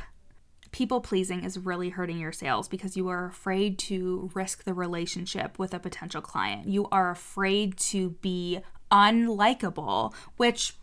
people 0.71 1.01
pleasing 1.01 1.43
is 1.43 1.57
really 1.57 1.89
hurting 1.89 2.19
your 2.19 2.31
sales 2.31 2.67
because 2.67 2.97
you 2.97 3.07
are 3.07 3.25
afraid 3.25 3.77
to 3.77 4.31
risk 4.33 4.63
the 4.63 4.73
relationship 4.73 5.59
with 5.59 5.73
a 5.73 5.79
potential 5.79 6.21
client. 6.21 6.67
You 6.67 6.87
are 6.91 7.11
afraid 7.11 7.77
to 7.77 8.11
be 8.21 8.59
unlikable, 8.91 10.13
which 10.37 10.73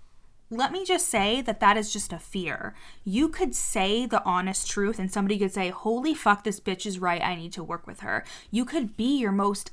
let 0.49 0.73
me 0.73 0.85
just 0.85 1.09
say 1.09 1.41
that 1.43 1.61
that 1.61 1.77
is 1.77 1.93
just 1.93 2.13
a 2.13 2.19
fear. 2.19 2.75
You 3.05 3.29
could 3.29 3.55
say 3.55 4.05
the 4.05 4.23
honest 4.25 4.69
truth 4.69 4.99
and 4.99 5.11
somebody 5.11 5.39
could 5.39 5.53
say, 5.53 5.71
Holy 5.71 6.15
fuck, 6.15 6.45
this 6.45 6.61
bitch 6.61 6.87
is 6.87 6.99
right. 6.99 7.23
I 7.23 7.37
need 7.37 7.53
to 7.55 7.65
work 7.65 7.87
with 7.87 8.01
her. 8.01 8.25
You 8.51 8.65
could 8.65 8.97
be 8.97 9.19
your 9.19 9.33
most 9.33 9.73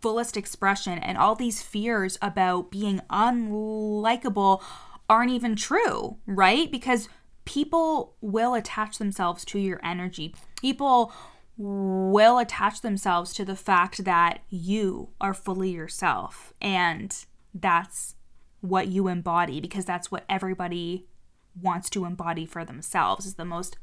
fullest 0.00 0.36
expression, 0.36 0.98
and 0.98 1.16
all 1.16 1.36
these 1.36 1.62
fears 1.62 2.18
about 2.20 2.70
being 2.72 3.00
unlikable 3.08 4.60
aren't 5.08 5.30
even 5.30 5.54
true, 5.54 6.16
right? 6.26 6.70
Because 6.70 7.08
people 7.44 8.16
will 8.20 8.54
attach 8.54 8.98
themselves 8.98 9.44
to 9.46 9.58
your 9.58 9.80
energy. 9.84 10.34
People 10.60 11.12
will 11.56 12.38
attach 12.38 12.80
themselves 12.80 13.34
to 13.34 13.44
the 13.44 13.56
fact 13.56 14.04
that 14.04 14.40
you 14.48 15.10
are 15.20 15.34
fully 15.34 15.70
yourself 15.70 16.54
and 16.60 17.26
that's 17.54 18.14
what 18.62 18.88
you 18.88 19.08
embody 19.08 19.60
because 19.60 19.84
that's 19.84 20.10
what 20.10 20.24
everybody 20.28 21.06
wants 21.60 21.90
to 21.90 22.04
embody 22.04 22.46
for 22.46 22.64
themselves 22.64 23.26
is 23.26 23.34
the 23.34 23.44
most 23.44 23.76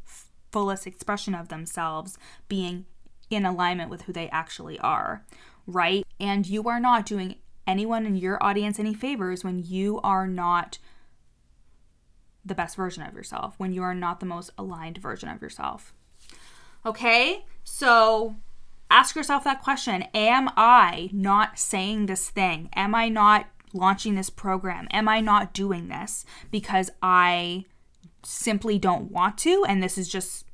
fullest 0.51 0.87
expression 0.87 1.35
of 1.35 1.49
themselves 1.49 2.17
being 2.47 2.85
in 3.29 3.45
alignment 3.45 3.89
with 3.89 4.03
who 4.03 4.13
they 4.13 4.29
actually 4.29 4.79
are, 4.79 5.23
right? 5.67 6.05
And 6.19 6.47
you 6.47 6.67
are 6.67 6.79
not 6.79 7.05
doing 7.05 7.35
anyone 7.67 8.05
in 8.05 8.15
your 8.15 8.43
audience 8.43 8.79
any 8.79 8.95
favors 8.95 9.43
when 9.43 9.63
you 9.63 9.99
are 10.01 10.25
not 10.25 10.79
the 12.49 12.55
best 12.55 12.75
version 12.75 13.03
of 13.03 13.13
yourself, 13.13 13.55
when 13.57 13.71
you 13.71 13.81
are 13.83 13.95
not 13.95 14.19
the 14.19 14.25
most 14.25 14.51
aligned 14.57 14.97
version 14.97 15.29
of 15.29 15.41
yourself. 15.41 15.93
Okay? 16.85 17.45
So 17.63 18.35
ask 18.91 19.15
yourself 19.15 19.43
that 19.45 19.61
question 19.61 20.03
Am 20.13 20.49
I 20.57 21.09
not 21.13 21.57
saying 21.57 22.05
this 22.05 22.29
thing? 22.29 22.69
Am 22.75 22.93
I 22.93 23.07
not 23.09 23.47
launching 23.73 24.15
this 24.15 24.29
program? 24.29 24.87
Am 24.91 25.07
I 25.07 25.21
not 25.21 25.53
doing 25.53 25.87
this 25.87 26.25
because 26.51 26.89
I 27.01 27.65
simply 28.23 28.77
don't 28.77 29.11
want 29.11 29.37
to 29.37 29.63
and 29.67 29.81
this 29.81 29.97
is 29.97 30.09
just 30.09 30.45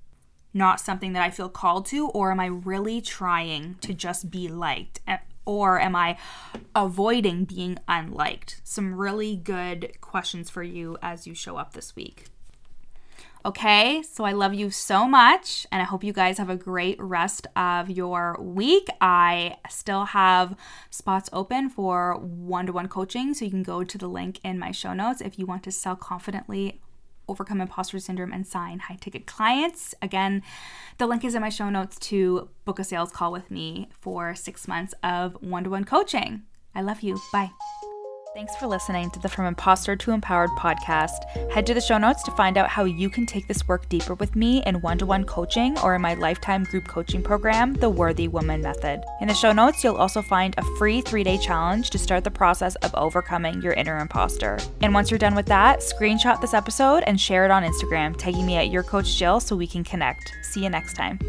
not 0.53 0.79
something 0.79 1.13
that 1.13 1.23
I 1.23 1.31
feel 1.31 1.49
called 1.49 1.85
to? 1.87 2.07
Or 2.09 2.31
am 2.31 2.39
I 2.39 2.45
really 2.45 3.01
trying 3.01 3.75
to 3.81 3.93
just 3.93 4.29
be 4.29 4.47
liked? 4.47 5.01
Or 5.45 5.79
am 5.79 5.95
I 5.95 6.17
avoiding 6.75 7.45
being 7.45 7.77
unliked? 7.87 8.61
Some 8.63 8.95
really 8.95 9.35
good 9.35 9.99
questions 10.01 10.49
for 10.49 10.63
you 10.63 10.97
as 11.01 11.27
you 11.27 11.33
show 11.33 11.57
up 11.57 11.73
this 11.73 11.95
week. 11.95 12.25
Okay, 13.45 14.01
so 14.01 14.23
I 14.23 14.31
love 14.31 14.55
you 14.55 14.71
so 14.71 15.07
much, 15.07 15.67
and 15.71 15.79
I 15.79 15.85
hope 15.85 16.03
you 16.03 16.13
guys 16.13 16.39
have 16.39 16.49
a 16.49 16.55
great 16.55 16.99
rest 16.99 17.45
of 17.55 17.91
your 17.91 18.35
week. 18.41 18.87
I 18.99 19.57
still 19.69 20.05
have 20.05 20.55
spots 20.89 21.29
open 21.31 21.69
for 21.69 22.17
one 22.17 22.65
to 22.65 22.73
one 22.73 22.87
coaching, 22.87 23.35
so 23.35 23.45
you 23.45 23.51
can 23.51 23.61
go 23.61 23.83
to 23.83 23.97
the 23.99 24.07
link 24.07 24.39
in 24.43 24.57
my 24.57 24.71
show 24.71 24.93
notes 24.93 25.21
if 25.21 25.37
you 25.37 25.45
want 25.45 25.61
to 25.65 25.71
sell 25.71 25.95
confidently 25.95 26.81
overcome 27.27 27.61
imposter 27.61 27.99
syndrome 27.99 28.31
and 28.31 28.45
sign 28.45 28.79
high 28.79 28.97
ticket 28.99 29.25
clients. 29.25 29.93
Again, 30.01 30.43
the 30.97 31.07
link 31.07 31.23
is 31.23 31.35
in 31.35 31.41
my 31.41 31.49
show 31.49 31.69
notes 31.69 31.97
to 31.99 32.49
book 32.65 32.79
a 32.79 32.83
sales 32.83 33.11
call 33.11 33.31
with 33.31 33.51
me 33.51 33.89
for 33.91 34.35
six 34.35 34.67
months 34.67 34.93
of 35.03 35.37
one 35.41 35.63
to 35.63 35.69
one 35.69 35.85
coaching. 35.85 36.43
I 36.73 36.81
love 36.81 37.01
you. 37.01 37.19
Bye. 37.31 37.51
Thanks 38.35 38.57
for 38.57 38.67
listening 38.67 39.09
to 39.11 39.19
the 39.21 39.29
From 39.29 39.45
Imposter 39.45 39.95
to 39.95 40.11
Empowered 40.11 40.49
podcast. 40.59 41.23
Head 41.53 41.65
to 41.67 41.73
the 41.73 41.79
show 41.79 41.97
notes 41.97 42.21
to 42.23 42.31
find 42.31 42.57
out 42.57 42.67
how 42.67 42.83
you 42.83 43.09
can 43.09 43.25
take 43.25 43.47
this 43.47 43.65
work 43.65 43.87
deeper 43.87 44.13
with 44.15 44.35
me 44.35 44.61
in 44.65 44.81
one 44.81 44.97
to 44.97 45.05
one 45.05 45.23
coaching 45.23 45.79
or 45.79 45.95
in 45.95 46.01
my 46.01 46.15
lifetime 46.15 46.65
group 46.65 46.85
coaching 46.85 47.23
program, 47.23 47.75
The 47.75 47.89
Worthy 47.89 48.27
Woman 48.27 48.61
Method. 48.61 49.05
In 49.21 49.29
the 49.29 49.33
show 49.33 49.53
notes, 49.53 49.85
you'll 49.85 49.95
also 49.95 50.21
find 50.21 50.53
a 50.57 50.63
free 50.77 50.99
three 50.99 51.23
day 51.23 51.37
challenge 51.37 51.91
to 51.91 51.97
start 51.97 52.25
the 52.25 52.29
process 52.29 52.75
of 52.83 52.93
overcoming 52.95 53.61
your 53.61 53.71
inner 53.71 53.99
imposter. 53.99 54.59
And 54.81 54.93
once 54.93 55.09
you're 55.09 55.17
done 55.17 55.35
with 55.35 55.45
that, 55.45 55.79
screenshot 55.79 56.41
this 56.41 56.53
episode 56.53 57.05
and 57.07 57.17
share 57.17 57.45
it 57.45 57.51
on 57.51 57.63
Instagram, 57.63 58.17
tagging 58.17 58.45
me 58.45 58.57
at 58.57 58.69
your 58.69 58.83
coach 58.83 59.15
Jill 59.15 59.39
so 59.39 59.55
we 59.55 59.65
can 59.65 59.85
connect. 59.85 60.33
See 60.51 60.61
you 60.61 60.69
next 60.69 60.95
time. 60.95 61.19